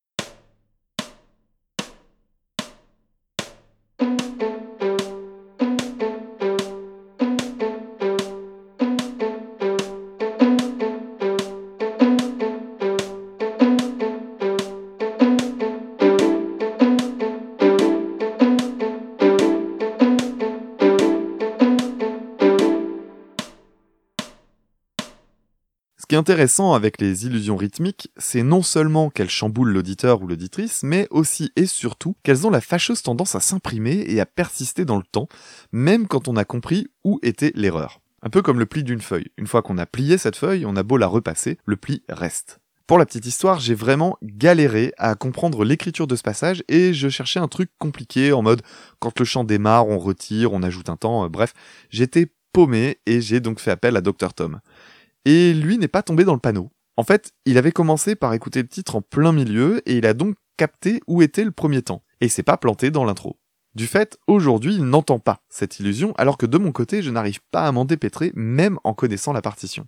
Qui 26.12 26.16
est 26.16 26.18
intéressant 26.18 26.74
avec 26.74 27.00
les 27.00 27.26
illusions 27.26 27.56
rythmiques, 27.56 28.12
c'est 28.18 28.44
non 28.44 28.64
seulement 28.64 29.10
qu'elles 29.10 29.30
chamboulent 29.30 29.72
l'auditeur 29.72 30.22
ou 30.22 30.28
l'auditrice, 30.28 30.84
mais 30.84 31.08
aussi 31.10 31.54
et 31.56 31.66
surtout 31.66 32.18
qu'elles 32.22 32.46
ont 32.46 32.50
la 32.50 32.60
fâcheuse 32.60 33.02
tendance 33.02 33.34
à 33.34 33.40
s'imprimer 33.40 34.04
et 34.06 34.20
à 34.20 34.26
persister 34.26 34.84
dans 34.84 34.98
le 34.98 35.06
temps, 35.10 35.30
même 35.72 36.08
quand 36.08 36.28
on 36.28 36.36
a 36.36 36.44
compris 36.44 36.88
où 37.06 37.18
était 37.24 37.54
l'erreur. 37.56 38.02
Un 38.24 38.30
peu 38.30 38.42
comme 38.42 38.60
le 38.60 38.66
pli 38.66 38.84
d'une 38.84 39.00
feuille. 39.00 39.32
Une 39.38 39.48
fois 39.48 39.62
qu'on 39.62 39.78
a 39.78 39.86
plié 39.86 40.18
cette 40.18 40.36
feuille, 40.36 40.66
on 40.66 40.76
a 40.76 40.84
beau 40.84 40.98
la 40.98 41.08
repasser, 41.08 41.58
le 41.64 41.78
pli 41.78 42.04
reste. 42.10 42.60
Pour 42.88 42.98
la 42.98 43.06
petite 43.06 43.26
histoire, 43.26 43.62
j'ai 43.62 43.74
vraiment 43.74 44.18
galéré 44.22 44.92
à 44.98 45.16
comprendre 45.16 45.64
l'écriture 45.64 46.08
de 46.08 46.18
ce 46.18 46.24
passage 46.24 46.62
et 46.68 46.94
je 46.94 47.08
cherchais 47.08 47.40
un 47.40 47.48
truc 47.48 47.70
compliqué 47.78 48.34
en 48.34 48.42
mode 48.42 48.64
quand 49.00 49.18
le 49.18 49.24
chant 49.24 49.46
démarre, 49.46 49.88
on 49.88 49.98
retire, 49.98 50.52
on 50.52 50.62
ajoute 50.62 50.90
un 50.90 50.98
temps, 50.98 51.24
euh, 51.24 51.30
bref, 51.30 51.54
j'étais 51.90 52.28
paumé 52.52 53.00
et 53.06 53.22
j'ai 53.22 53.40
donc 53.40 53.62
fait 53.62 53.72
appel 53.72 53.96
à 53.96 54.02
Dr 54.02 54.34
Tom. 54.36 54.60
Et 55.26 55.54
lui 55.54 55.78
n'est 55.78 55.88
pas 55.88 56.04
tombé 56.04 56.24
dans 56.24 56.34
le 56.34 56.40
panneau. 56.40 56.72
En 56.98 57.04
fait, 57.04 57.32
il 57.46 57.58
avait 57.58 57.72
commencé 57.72 58.16
par 58.16 58.34
écouter 58.34 58.62
le 58.62 58.68
titre 58.68 58.96
en 58.96 59.02
plein 59.02 59.32
milieu 59.32 59.82
et 59.90 59.98
il 59.98 60.06
a 60.06 60.14
donc 60.14 60.36
capté 60.58 61.02
où 61.08 61.22
était 61.22 61.44
le 61.44 61.52
premier 61.52 61.82
temps. 61.82 62.04
Et 62.20 62.26
il 62.26 62.30
s'est 62.30 62.44
pas 62.44 62.58
planté 62.58 62.92
dans 62.92 63.04
l'intro. 63.04 63.40
Du 63.74 63.88
fait, 63.88 64.18
aujourd'hui, 64.28 64.76
il 64.76 64.84
n'entend 64.84 65.20
pas 65.20 65.42
cette 65.50 65.80
illusion, 65.80 66.14
alors 66.18 66.38
que 66.38 66.46
de 66.46 66.58
mon 66.58 66.74
côté, 66.74 67.02
je 67.02 67.10
n'arrive 67.10 67.40
pas 67.52 67.68
à 67.68 67.72
m'en 67.72 67.86
dépêtrer, 67.86 68.32
même 68.36 68.78
en 68.84 68.94
connaissant 68.94 69.32
la 69.32 69.42
partition. 69.42 69.88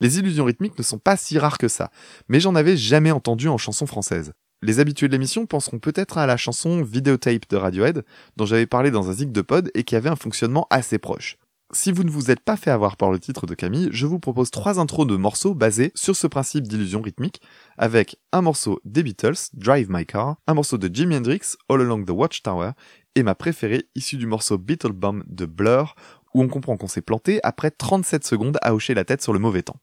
Les 0.00 0.18
illusions 0.18 0.44
rythmiques 0.44 0.78
ne 0.78 0.84
sont 0.84 0.98
pas 0.98 1.16
si 1.16 1.38
rares 1.38 1.58
que 1.58 1.68
ça, 1.68 1.90
mais 2.28 2.38
j'en 2.38 2.54
avais 2.54 2.76
jamais 2.76 3.10
entendu 3.10 3.48
en 3.48 3.58
chanson 3.58 3.86
française. 3.86 4.32
Les 4.62 4.78
habitués 4.78 5.08
de 5.08 5.12
l'émission 5.12 5.44
penseront 5.46 5.78
peut-être 5.78 6.18
à 6.18 6.26
la 6.26 6.36
chanson 6.36 6.82
Videotape 6.82 7.48
de 7.48 7.56
Radiohead, 7.56 8.04
dont 8.36 8.46
j'avais 8.46 8.66
parlé 8.66 8.90
dans 8.90 9.10
un 9.10 9.12
zig 9.12 9.32
de 9.32 9.42
pod 9.42 9.70
et 9.74 9.84
qui 9.84 9.96
avait 9.96 10.08
un 10.08 10.16
fonctionnement 10.16 10.66
assez 10.70 10.98
proche. 10.98 11.36
Si 11.72 11.90
vous 11.90 12.04
ne 12.04 12.10
vous 12.10 12.30
êtes 12.30 12.40
pas 12.40 12.56
fait 12.56 12.70
avoir 12.70 12.96
par 12.96 13.10
le 13.10 13.18
titre 13.18 13.44
de 13.44 13.54
Camille, 13.54 13.88
je 13.90 14.06
vous 14.06 14.20
propose 14.20 14.52
trois 14.52 14.78
intros 14.78 15.04
de 15.04 15.16
morceaux 15.16 15.52
basés 15.52 15.90
sur 15.96 16.14
ce 16.14 16.28
principe 16.28 16.68
d'illusion 16.68 17.02
rythmique, 17.02 17.42
avec 17.76 18.18
un 18.30 18.40
morceau 18.40 18.80
des 18.84 19.02
Beatles, 19.02 19.50
Drive 19.52 19.88
My 19.90 20.06
Car, 20.06 20.36
un 20.46 20.54
morceau 20.54 20.78
de 20.78 20.88
Jimi 20.94 21.16
Hendrix, 21.16 21.56
All 21.68 21.80
Along 21.80 22.04
the 22.04 22.10
Watchtower, 22.10 22.70
et 23.16 23.24
ma 23.24 23.34
préférée 23.34 23.88
issue 23.96 24.16
du 24.16 24.26
morceau 24.26 24.58
Beatle 24.58 24.92
Bomb 24.92 25.24
de 25.26 25.44
Blur, 25.44 25.96
où 26.34 26.42
on 26.42 26.48
comprend 26.48 26.76
qu'on 26.76 26.86
s'est 26.86 27.02
planté 27.02 27.40
après 27.42 27.72
37 27.72 28.24
secondes 28.24 28.58
à 28.62 28.72
hocher 28.72 28.94
la 28.94 29.04
tête 29.04 29.22
sur 29.22 29.32
le 29.32 29.40
mauvais 29.40 29.62
temps. 29.62 29.80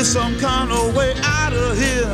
There 0.00 0.06
some 0.06 0.38
kind 0.38 0.72
of 0.72 0.96
way 0.96 1.12
out 1.22 1.52
of 1.52 1.76
here. 1.78 2.08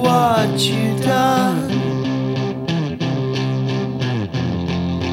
What 0.00 0.58
you 0.60 0.98
done? 0.98 1.68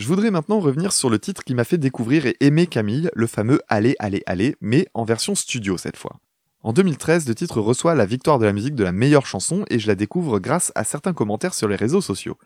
Je 0.07 0.09
voudrais 0.09 0.31
maintenant 0.31 0.61
revenir 0.61 0.93
sur 0.93 1.11
le 1.11 1.19
titre 1.19 1.43
qui 1.43 1.53
m'a 1.53 1.65
fait 1.65 1.79
découvrir 1.79 2.27
et 2.27 2.37
aimer 2.39 2.69
Camille, 2.69 3.11
le 3.13 3.27
fameux 3.27 3.61
Allez, 3.67 3.97
allez, 3.99 4.23
allez, 4.27 4.55
mais 4.61 4.87
en 4.95 5.05
version 5.05 5.35
studio 5.35 5.77
cette 5.79 5.97
fois. 5.97 6.21
En 6.63 6.73
2013, 6.73 7.27
le 7.27 7.35
titre 7.35 7.61
reçoit 7.61 7.97
la 7.97 8.07
victoire 8.07 8.39
de 8.39 8.45
la 8.45 8.53
musique 8.53 8.77
de 8.77 8.85
la 8.85 8.93
meilleure 8.93 9.27
chanson 9.27 9.65
et 9.69 9.81
je 9.81 9.89
la 9.89 9.97
découvre 9.97 10.39
grâce 10.39 10.71
à 10.77 10.85
certains 10.85 11.13
commentaires 11.13 11.55
sur 11.55 11.67
les 11.67 11.75
réseaux 11.75 12.01
sociaux. 12.01 12.39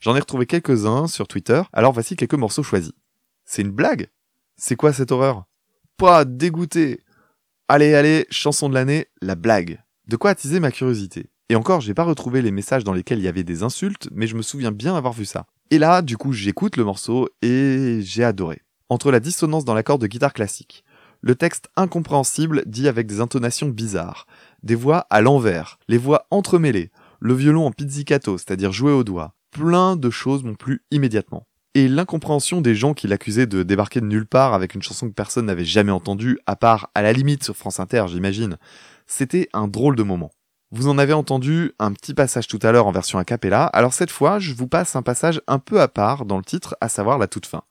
J'en 0.00 0.14
ai 0.14 0.20
retrouvé 0.20 0.44
quelques-uns 0.44 1.06
sur 1.06 1.26
Twitter, 1.26 1.62
alors 1.72 1.92
voici 1.92 2.16
quelques 2.16 2.34
morceaux 2.34 2.62
choisis. 2.62 2.92
C'est 3.46 3.62
une 3.62 3.70
blague? 3.70 4.08
C'est 4.56 4.76
quoi 4.76 4.92
cette 4.92 5.10
horreur? 5.10 5.44
Pas 5.96 6.26
dégoûté 6.26 7.00
Allez, 7.68 7.94
allez, 7.94 8.26
chanson 8.28 8.68
de 8.68 8.74
l'année, 8.74 9.06
la 9.22 9.36
blague. 9.36 9.82
De 10.08 10.14
quoi 10.14 10.30
attiser 10.30 10.60
ma 10.60 10.70
curiosité. 10.70 11.30
Et 11.48 11.56
encore, 11.56 11.80
j'ai 11.80 11.92
pas 11.92 12.04
retrouvé 12.04 12.40
les 12.40 12.52
messages 12.52 12.84
dans 12.84 12.92
lesquels 12.92 13.18
il 13.18 13.24
y 13.24 13.28
avait 13.28 13.42
des 13.42 13.64
insultes, 13.64 14.08
mais 14.12 14.28
je 14.28 14.36
me 14.36 14.42
souviens 14.42 14.70
bien 14.70 14.94
avoir 14.94 15.12
vu 15.12 15.24
ça. 15.24 15.46
Et 15.72 15.78
là, 15.78 16.00
du 16.00 16.16
coup, 16.16 16.32
j'écoute 16.32 16.76
le 16.76 16.84
morceau 16.84 17.28
et 17.42 17.98
j'ai 18.02 18.22
adoré. 18.22 18.62
Entre 18.88 19.10
la 19.10 19.18
dissonance 19.18 19.64
dans 19.64 19.74
l'accord 19.74 19.98
de 19.98 20.06
guitare 20.06 20.32
classique, 20.32 20.84
le 21.22 21.34
texte 21.34 21.68
incompréhensible 21.74 22.62
dit 22.66 22.86
avec 22.86 23.08
des 23.08 23.20
intonations 23.20 23.68
bizarres, 23.68 24.28
des 24.62 24.76
voix 24.76 25.06
à 25.10 25.20
l'envers, 25.20 25.80
les 25.88 25.98
voix 25.98 26.28
entremêlées, 26.30 26.92
le 27.18 27.34
violon 27.34 27.66
en 27.66 27.72
pizzicato, 27.72 28.38
c'est-à-dire 28.38 28.70
joué 28.70 28.92
au 28.92 29.02
doigt, 29.02 29.34
plein 29.50 29.96
de 29.96 30.10
choses 30.10 30.44
m'ont 30.44 30.54
plu 30.54 30.84
immédiatement. 30.92 31.48
Et 31.74 31.88
l'incompréhension 31.88 32.60
des 32.60 32.74
gens 32.76 32.94
qui 32.94 33.08
l'accusaient 33.08 33.46
de 33.46 33.64
débarquer 33.64 34.00
de 34.00 34.06
nulle 34.06 34.26
part 34.26 34.54
avec 34.54 34.74
une 34.74 34.82
chanson 34.82 35.08
que 35.08 35.14
personne 35.14 35.46
n'avait 35.46 35.64
jamais 35.64 35.90
entendue, 35.90 36.38
à 36.46 36.54
part 36.54 36.90
à 36.94 37.02
la 37.02 37.12
limite 37.12 37.42
sur 37.42 37.56
France 37.56 37.80
Inter, 37.80 38.04
j'imagine, 38.08 38.56
c'était 39.06 39.48
un 39.52 39.68
drôle 39.68 39.96
de 39.96 40.02
moment. 40.02 40.32
Vous 40.72 40.88
en 40.88 40.98
avez 40.98 41.12
entendu 41.12 41.72
un 41.78 41.92
petit 41.92 42.12
passage 42.12 42.48
tout 42.48 42.58
à 42.62 42.72
l'heure 42.72 42.86
en 42.86 42.92
version 42.92 43.18
a 43.18 43.24
cappella, 43.24 43.66
alors 43.66 43.92
cette 43.92 44.10
fois, 44.10 44.38
je 44.38 44.52
vous 44.52 44.66
passe 44.66 44.96
un 44.96 45.02
passage 45.02 45.40
un 45.46 45.58
peu 45.58 45.80
à 45.80 45.88
part 45.88 46.24
dans 46.24 46.38
le 46.38 46.44
titre, 46.44 46.76
à 46.80 46.88
savoir 46.88 47.18
la 47.18 47.28
toute 47.28 47.46
fin. 47.46 47.62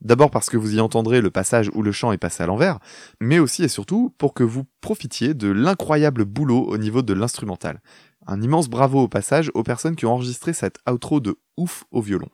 D'abord 0.00 0.30
parce 0.30 0.48
que 0.48 0.56
vous 0.56 0.76
y 0.76 0.80
entendrez 0.80 1.20
le 1.20 1.30
passage 1.30 1.70
où 1.74 1.82
le 1.82 1.92
chant 1.92 2.12
est 2.12 2.18
passé 2.18 2.42
à 2.42 2.46
l'envers, 2.46 2.78
mais 3.20 3.38
aussi 3.38 3.62
et 3.62 3.68
surtout 3.68 4.14
pour 4.16 4.32
que 4.32 4.42
vous 4.42 4.64
profitiez 4.80 5.34
de 5.34 5.48
l'incroyable 5.48 6.24
boulot 6.24 6.64
au 6.66 6.78
niveau 6.78 7.02
de 7.02 7.12
l'instrumental. 7.12 7.82
Un 8.26 8.40
immense 8.40 8.70
bravo 8.70 9.02
au 9.02 9.08
passage 9.08 9.50
aux 9.54 9.62
personnes 9.62 9.96
qui 9.96 10.06
ont 10.06 10.14
enregistré 10.14 10.54
cette 10.54 10.78
outro 10.90 11.20
de 11.20 11.36
ouf 11.58 11.84
au 11.90 12.00
violon. 12.00 12.28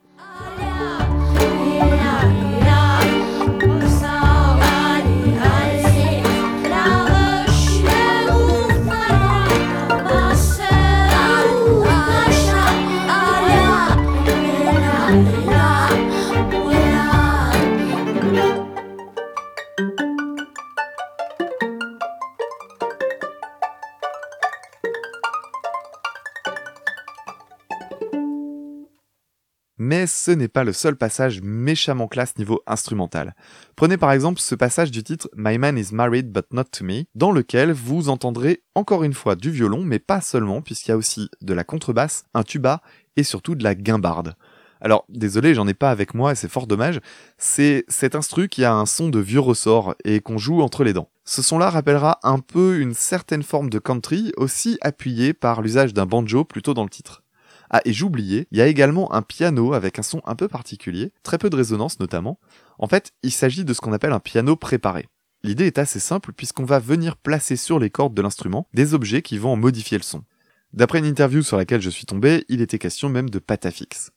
Mais 29.79 30.07
ce 30.07 30.31
n'est 30.31 30.49
pas 30.49 30.65
le 30.65 30.73
seul 30.73 30.97
passage 30.97 31.43
méchamment 31.43 32.09
classe 32.09 32.39
niveau 32.39 32.63
instrumental. 32.67 33.35
Prenez 33.77 33.99
par 33.99 34.13
exemple 34.13 34.41
ce 34.41 34.55
passage 34.55 34.91
du 34.91 35.03
titre 35.03 35.29
My 35.37 35.59
Man 35.59 35.77
is 35.77 35.93
Married 35.93 36.33
but 36.33 36.47
Not 36.53 36.65
to 36.73 36.85
Me, 36.85 37.05
dans 37.15 37.31
lequel 37.31 37.73
vous 37.73 38.09
entendrez 38.09 38.63
encore 38.75 39.05
une 39.05 39.13
fois 39.13 39.37
du 39.37 39.51
violon, 39.51 39.83
mais 39.85 39.99
pas 39.99 40.21
seulement, 40.21 40.63
puisqu'il 40.63 40.91
y 40.91 40.95
a 40.95 40.97
aussi 40.97 41.29
de 41.43 41.53
la 41.53 41.65
contrebasse, 41.65 42.25
un 42.33 42.43
tuba 42.43 42.81
et 43.17 43.23
surtout 43.23 43.55
de 43.55 43.65
la 43.65 43.75
guimbarde. 43.75 44.35
Alors, 44.81 45.05
désolé, 45.09 45.55
j'en 45.55 45.67
ai 45.67 45.75
pas 45.75 45.91
avec 45.91 46.15
moi 46.15 46.33
et 46.33 46.35
c'est 46.35 46.51
fort 46.51 46.67
dommage, 46.67 47.01
c'est 47.39 47.85
cet 47.89 48.15
instru 48.15 48.49
qui 48.49 48.65
a 48.65 48.75
un 48.75 48.87
son 48.87 49.09
de 49.09 49.19
vieux 49.19 49.41
ressort 49.41 49.95
et 50.05 50.21
qu'on 50.21 50.39
joue 50.39 50.61
entre 50.61 50.85
les 50.85 50.93
dents. 50.93 51.09
Ce 51.25 51.43
son-là 51.43 51.71
rappellera 51.71 52.19
un 52.23 52.39
peu 52.39 52.79
une 52.79 52.95
certaine 52.95 53.43
forme 53.43 53.71
de 53.71 53.79
country, 53.79 54.33
aussi 54.37 54.79
appuyé 54.81 55.33
par 55.33 55.63
l'usage 55.63 55.95
d'un 55.95 56.07
banjo 56.07 56.45
plutôt 56.45 56.75
dans 56.75 56.85
le 56.85 56.91
titre. 56.91 57.23
Ah, 57.71 57.81
et 57.85 57.93
j'oubliais, 57.93 58.47
il 58.51 58.59
y 58.59 58.61
a 58.61 58.67
également 58.67 59.13
un 59.13 59.23
piano 59.23 59.73
avec 59.73 59.99
un 59.99 60.03
son 60.03 60.23
un 60.25 60.35
peu 60.35 60.49
particulier, 60.49 61.13
très 61.23 61.39
peu 61.39 61.51
de 61.51 61.57
résonance 61.57 62.01
notamment. 62.01 62.39
En 62.79 62.87
fait, 62.87 63.13
il 63.23 63.33
s'agit 63.33 63.65
de 63.65 63.73
ce 63.73 63.81
qu'on 63.81 63.93
appelle 63.93 64.13
un 64.13 64.21
piano 64.21 64.57
préparé. 64.57 65.09
L'idée 65.43 65.67
est 65.67 65.79
assez 65.79 66.01
simple 66.01 66.33
puisqu'on 66.33 66.65
va 66.65 66.79
venir 66.79 67.17
placer 67.17 67.57
sur 67.57 67.79
les 67.79 67.91
cordes 67.91 68.15
de 68.15 68.23
l'instrument 68.23 68.69
des 68.75 68.95
objets 68.95 69.23
qui 69.23 69.39
vont 69.39 69.53
en 69.53 69.57
modifier 69.57 69.99
le 69.99 70.03
son. 70.03 70.25
D'après 70.73 70.99
une 70.99 71.05
interview 71.05 71.43
sur 71.43 71.57
laquelle 71.57 71.81
je 71.81 71.91
suis 71.91 72.07
tombé, 72.07 72.45
il 72.49 72.61
était 72.61 72.79
question 72.79 73.09
même 73.09 73.31
de 73.31 73.39
patafix. 73.39 74.11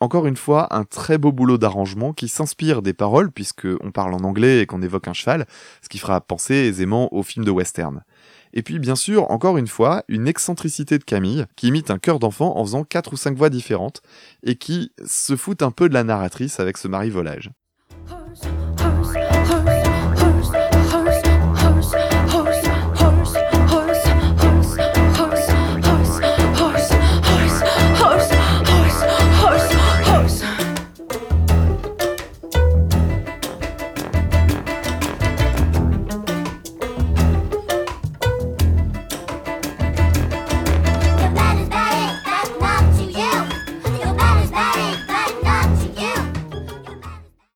Encore 0.00 0.26
une 0.26 0.36
fois, 0.36 0.74
un 0.74 0.82
très 0.82 1.16
beau 1.16 1.30
boulot 1.30 1.58
d'arrangement 1.58 2.12
qui 2.12 2.26
s'inspire 2.26 2.82
des 2.82 2.92
paroles 2.92 3.30
puisque 3.30 3.68
on 3.82 3.92
parle 3.92 4.14
en 4.14 4.24
anglais 4.24 4.60
et 4.60 4.66
qu'on 4.66 4.82
évoque 4.82 5.06
un 5.06 5.12
cheval, 5.12 5.46
ce 5.80 5.88
qui 5.88 5.98
fera 5.98 6.20
penser 6.20 6.54
aisément 6.54 7.14
au 7.14 7.22
film 7.22 7.44
de 7.44 7.52
western. 7.52 8.02
Et 8.52 8.62
puis 8.62 8.78
bien 8.78 8.96
sûr, 8.96 9.30
encore 9.30 9.58
une 9.58 9.66
fois, 9.66 10.04
une 10.08 10.28
excentricité 10.28 10.98
de 10.98 11.04
Camille, 11.04 11.46
qui 11.56 11.68
imite 11.68 11.90
un 11.90 11.98
chœur 11.98 12.18
d'enfant 12.18 12.56
en 12.56 12.64
faisant 12.64 12.84
quatre 12.84 13.14
ou 13.14 13.16
cinq 13.16 13.36
voix 13.36 13.50
différentes, 13.50 14.02
et 14.42 14.56
qui 14.56 14.92
se 15.04 15.36
fout 15.36 15.62
un 15.62 15.70
peu 15.70 15.88
de 15.88 15.94
la 15.94 16.04
narratrice 16.04 16.60
avec 16.60 16.76
ce 16.78 16.88
marivolage. 16.88 17.50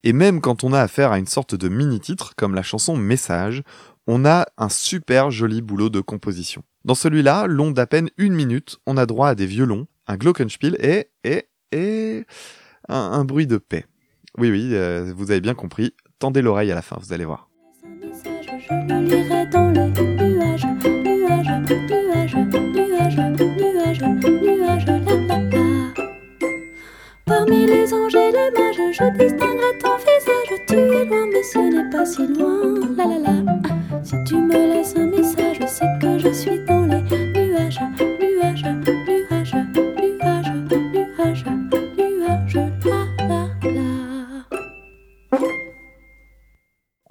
Et 0.06 0.12
même 0.12 0.40
quand 0.40 0.62
on 0.62 0.72
a 0.72 0.80
affaire 0.80 1.10
à 1.10 1.18
une 1.18 1.26
sorte 1.26 1.56
de 1.56 1.68
mini-titre, 1.68 2.36
comme 2.36 2.54
la 2.54 2.62
chanson 2.62 2.96
Message, 2.96 3.64
on 4.06 4.24
a 4.24 4.46
un 4.56 4.68
super 4.68 5.32
joli 5.32 5.62
boulot 5.62 5.88
de 5.88 6.00
composition. 6.00 6.62
Dans 6.84 6.94
celui-là, 6.94 7.48
long 7.48 7.72
d'à 7.72 7.88
peine 7.88 8.08
une 8.16 8.32
minute, 8.32 8.78
on 8.86 8.98
a 8.98 9.04
droit 9.04 9.30
à 9.30 9.34
des 9.34 9.46
violons, 9.46 9.88
un 10.06 10.16
glockenspiel 10.16 10.76
et, 10.78 11.10
et, 11.24 11.48
et, 11.72 12.24
un, 12.88 13.24
bruit 13.24 13.48
de 13.48 13.56
paix. 13.56 13.84
Oui, 14.38 14.48
oui, 14.48 14.70
euh, 14.74 15.12
vous 15.12 15.32
avez 15.32 15.40
bien 15.40 15.54
compris. 15.54 15.92
Tendez 16.20 16.40
l'oreille 16.40 16.70
à 16.70 16.76
la 16.76 16.82
fin, 16.82 16.98
vous 17.00 17.12
allez 17.12 17.24
voir. 17.24 17.50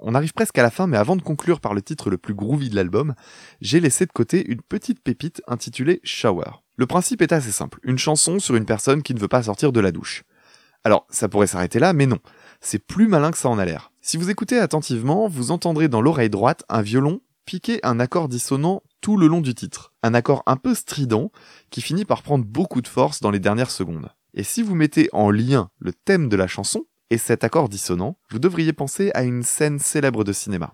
On 0.00 0.14
arrive 0.14 0.32
presque 0.32 0.56
à 0.56 0.62
la 0.62 0.70
fin, 0.70 0.86
mais 0.86 0.96
avant 0.96 1.16
de 1.16 1.20
conclure 1.20 1.60
par 1.60 1.74
le 1.74 1.82
titre 1.82 2.08
le 2.08 2.16
plus 2.16 2.32
groovy 2.32 2.70
de 2.70 2.76
l'album, 2.76 3.14
j'ai 3.60 3.80
laissé 3.80 4.06
de 4.06 4.12
côté 4.12 4.50
une 4.50 4.62
petite 4.62 5.02
pépite 5.02 5.42
intitulée 5.46 6.00
Shower. 6.04 6.62
Le 6.76 6.86
principe 6.86 7.20
est 7.20 7.32
assez 7.32 7.52
simple, 7.52 7.80
une 7.82 7.98
chanson 7.98 8.38
sur 8.38 8.54
une 8.56 8.64
personne 8.64 9.02
qui 9.02 9.14
ne 9.14 9.20
veut 9.20 9.28
pas 9.28 9.42
sortir 9.42 9.72
de 9.72 9.80
la 9.80 9.92
douche. 9.92 10.24
Alors, 10.86 11.04
ça 11.10 11.28
pourrait 11.28 11.48
s'arrêter 11.48 11.80
là, 11.80 11.92
mais 11.92 12.06
non. 12.06 12.20
C'est 12.60 12.78
plus 12.78 13.08
malin 13.08 13.32
que 13.32 13.38
ça 13.38 13.48
en 13.48 13.58
a 13.58 13.64
l'air. 13.64 13.90
Si 14.02 14.16
vous 14.16 14.30
écoutez 14.30 14.60
attentivement, 14.60 15.26
vous 15.26 15.50
entendrez 15.50 15.88
dans 15.88 16.00
l'oreille 16.00 16.30
droite 16.30 16.62
un 16.68 16.80
violon 16.80 17.22
piquer 17.44 17.80
un 17.82 17.98
accord 17.98 18.28
dissonant 18.28 18.84
tout 19.00 19.16
le 19.16 19.26
long 19.26 19.40
du 19.40 19.52
titre. 19.52 19.92
Un 20.04 20.14
accord 20.14 20.44
un 20.46 20.54
peu 20.54 20.76
strident 20.76 21.32
qui 21.70 21.80
finit 21.80 22.04
par 22.04 22.22
prendre 22.22 22.44
beaucoup 22.44 22.82
de 22.82 22.86
force 22.86 23.18
dans 23.20 23.32
les 23.32 23.40
dernières 23.40 23.72
secondes. 23.72 24.10
Et 24.32 24.44
si 24.44 24.62
vous 24.62 24.76
mettez 24.76 25.08
en 25.12 25.32
lien 25.32 25.70
le 25.80 25.92
thème 25.92 26.28
de 26.28 26.36
la 26.36 26.46
chanson 26.46 26.84
et 27.10 27.18
cet 27.18 27.42
accord 27.42 27.68
dissonant, 27.68 28.16
vous 28.30 28.38
devriez 28.38 28.72
penser 28.72 29.10
à 29.14 29.24
une 29.24 29.42
scène 29.42 29.80
célèbre 29.80 30.22
de 30.22 30.32
cinéma. 30.32 30.72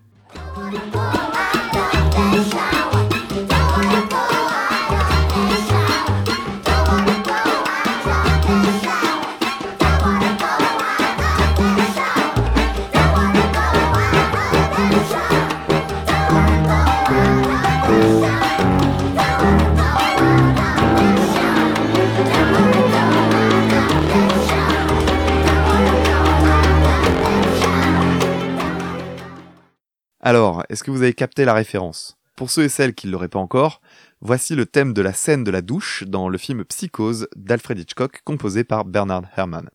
Alors, 30.25 30.63
est-ce 30.69 30.85
que 30.85 30.91
vous 30.91 31.01
avez 31.01 31.13
capté 31.13 31.43
la 31.43 31.53
référence? 31.53 32.17
Pour 32.37 32.49
ceux 32.49 32.63
et 32.63 32.69
celles 32.69 32.95
qui 32.95 33.07
ne 33.07 33.11
l'auraient 33.11 33.27
pas 33.27 33.39
encore, 33.39 33.81
voici 34.21 34.55
le 34.55 34.65
thème 34.65 34.93
de 34.93 35.01
la 35.01 35.11
scène 35.11 35.43
de 35.43 35.51
la 35.51 35.61
douche 35.61 36.05
dans 36.07 36.29
le 36.29 36.37
film 36.37 36.63
Psychose 36.63 37.27
d'Alfred 37.35 37.77
Hitchcock 37.77 38.21
composé 38.23 38.63
par 38.63 38.85
Bernard 38.85 39.23
Herrmann. 39.35 39.69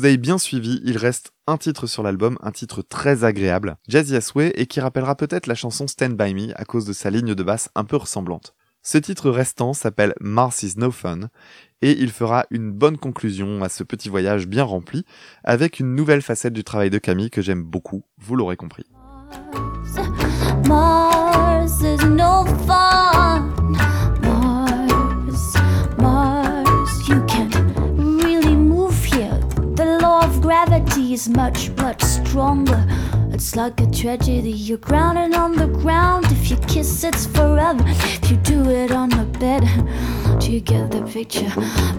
Vous 0.00 0.06
avez 0.06 0.16
bien 0.16 0.38
suivi, 0.38 0.80
il 0.82 0.96
reste 0.96 1.32
un 1.46 1.58
titre 1.58 1.86
sur 1.86 2.02
l'album, 2.02 2.38
un 2.40 2.52
titre 2.52 2.80
très 2.80 3.22
agréable, 3.22 3.76
Jazzy 3.86 4.16
As 4.16 4.34
Way, 4.34 4.50
et 4.54 4.64
qui 4.64 4.80
rappellera 4.80 5.14
peut-être 5.14 5.46
la 5.46 5.54
chanson 5.54 5.86
Stand 5.86 6.16
By 6.16 6.32
Me 6.32 6.58
à 6.58 6.64
cause 6.64 6.86
de 6.86 6.94
sa 6.94 7.10
ligne 7.10 7.34
de 7.34 7.42
basse 7.42 7.68
un 7.74 7.84
peu 7.84 7.96
ressemblante. 7.96 8.54
Ce 8.82 8.96
titre 8.96 9.28
restant 9.28 9.74
s'appelle 9.74 10.14
Mars 10.18 10.62
is 10.62 10.78
No 10.78 10.90
Fun, 10.90 11.28
et 11.82 12.00
il 12.00 12.10
fera 12.12 12.46
une 12.50 12.72
bonne 12.72 12.96
conclusion 12.96 13.62
à 13.62 13.68
ce 13.68 13.84
petit 13.84 14.08
voyage 14.08 14.46
bien 14.46 14.64
rempli, 14.64 15.04
avec 15.44 15.80
une 15.80 15.94
nouvelle 15.94 16.22
facette 16.22 16.54
du 16.54 16.64
travail 16.64 16.88
de 16.88 16.96
Camille 16.96 17.28
que 17.28 17.42
j'aime 17.42 17.62
beaucoup, 17.62 18.02
vous 18.16 18.36
l'aurez 18.36 18.56
compris. 18.56 18.86
Is 31.12 31.28
much, 31.28 31.70
much 31.70 32.02
stronger. 32.02 32.84
It's 33.32 33.56
like 33.56 33.80
a 33.80 33.86
tragedy. 33.90 34.52
You're 34.52 34.78
grounded 34.78 35.34
on 35.34 35.56
the 35.56 35.66
ground. 35.66 36.26
If 36.30 36.50
you 36.50 36.56
kiss, 36.68 37.04
it's 37.04 37.26
forever. 37.26 37.82
If 37.86 38.30
you 38.30 38.36
do 38.38 38.70
it 38.70 38.92
on 38.92 39.08
the 39.08 39.24
bed, 39.38 39.62
do 40.40 40.52
you 40.52 40.60
get 40.60 40.90
the 40.90 41.02
picture? 41.02 41.50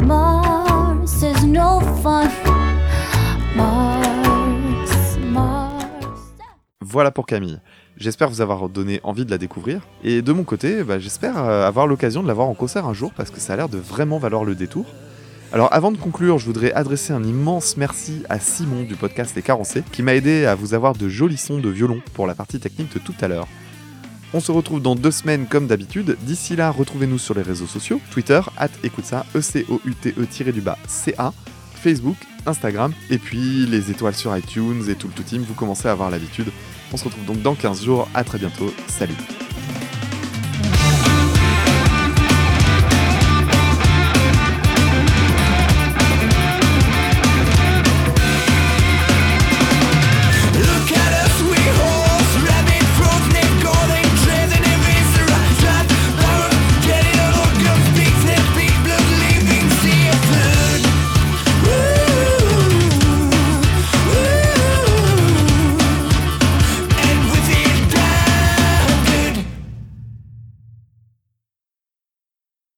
Mars 0.05 1.23
is 1.23 1.43
no 1.43 1.81
fun. 2.01 2.29
Mars, 3.55 5.17
Mars. 5.17 5.83
Voilà 6.81 7.11
pour 7.11 7.25
Camille. 7.25 7.59
J'espère 7.97 8.29
vous 8.29 8.41
avoir 8.41 8.69
donné 8.69 8.99
envie 9.03 9.25
de 9.25 9.31
la 9.31 9.37
découvrir. 9.37 9.81
Et 10.03 10.21
de 10.21 10.31
mon 10.31 10.43
côté, 10.43 10.83
bah, 10.83 10.99
j'espère 10.99 11.37
euh, 11.37 11.67
avoir 11.67 11.85
l'occasion 11.85 12.23
de 12.23 12.27
la 12.27 12.33
voir 12.33 12.47
en 12.47 12.53
concert 12.53 12.85
un 12.85 12.93
jour 12.93 13.11
parce 13.15 13.29
que 13.29 13.39
ça 13.39 13.53
a 13.53 13.55
l'air 13.57 13.69
de 13.69 13.77
vraiment 13.77 14.17
valoir 14.17 14.43
le 14.43 14.55
détour. 14.55 14.85
Alors 15.53 15.67
avant 15.73 15.91
de 15.91 15.97
conclure, 15.97 16.37
je 16.37 16.45
voudrais 16.45 16.71
adresser 16.71 17.11
un 17.11 17.23
immense 17.25 17.75
merci 17.75 18.23
à 18.29 18.39
Simon 18.39 18.83
du 18.83 18.95
podcast 18.95 19.35
Les 19.35 19.41
Carencés 19.41 19.83
qui 19.91 20.01
m'a 20.01 20.15
aidé 20.15 20.45
à 20.45 20.55
vous 20.55 20.73
avoir 20.73 20.93
de 20.93 21.09
jolis 21.09 21.35
sons 21.35 21.59
de 21.59 21.67
violon 21.67 22.01
pour 22.13 22.25
la 22.25 22.35
partie 22.35 22.59
technique 22.59 22.93
de 22.93 22.99
tout 22.99 23.13
à 23.19 23.27
l'heure. 23.27 23.47
On 24.33 24.39
se 24.39 24.53
retrouve 24.53 24.81
dans 24.81 24.95
deux 24.95 25.11
semaines 25.11 25.47
comme 25.47 25.67
d'habitude. 25.67 26.15
D'ici 26.21 26.55
là, 26.55 26.71
retrouvez-nous 26.71 27.17
sur 27.17 27.33
les 27.33 27.41
réseaux 27.41 27.67
sociaux 27.67 27.99
Twitter, 28.11 28.39
at 28.57 28.69
écoute 28.81 29.03
ça, 29.03 29.25
E-C-O-U-T-E-du-bas 29.35 30.77
C-A, 30.87 31.33
Facebook, 31.75 32.15
Instagram, 32.45 32.93
et 33.09 33.17
puis 33.17 33.65
les 33.65 33.91
étoiles 33.91 34.15
sur 34.15 34.35
iTunes 34.37 34.85
et 34.87 34.95
tout 34.95 35.07
le 35.09 35.13
tout 35.13 35.23
team, 35.23 35.41
vous 35.41 35.53
commencez 35.53 35.89
à 35.89 35.91
avoir 35.91 36.09
l'habitude. 36.09 36.47
On 36.93 36.97
se 36.97 37.03
retrouve 37.03 37.25
donc 37.25 37.41
dans 37.41 37.55
15 37.55 37.83
jours, 37.83 38.07
à 38.13 38.23
très 38.23 38.37
bientôt, 38.37 38.73
salut 38.87 39.15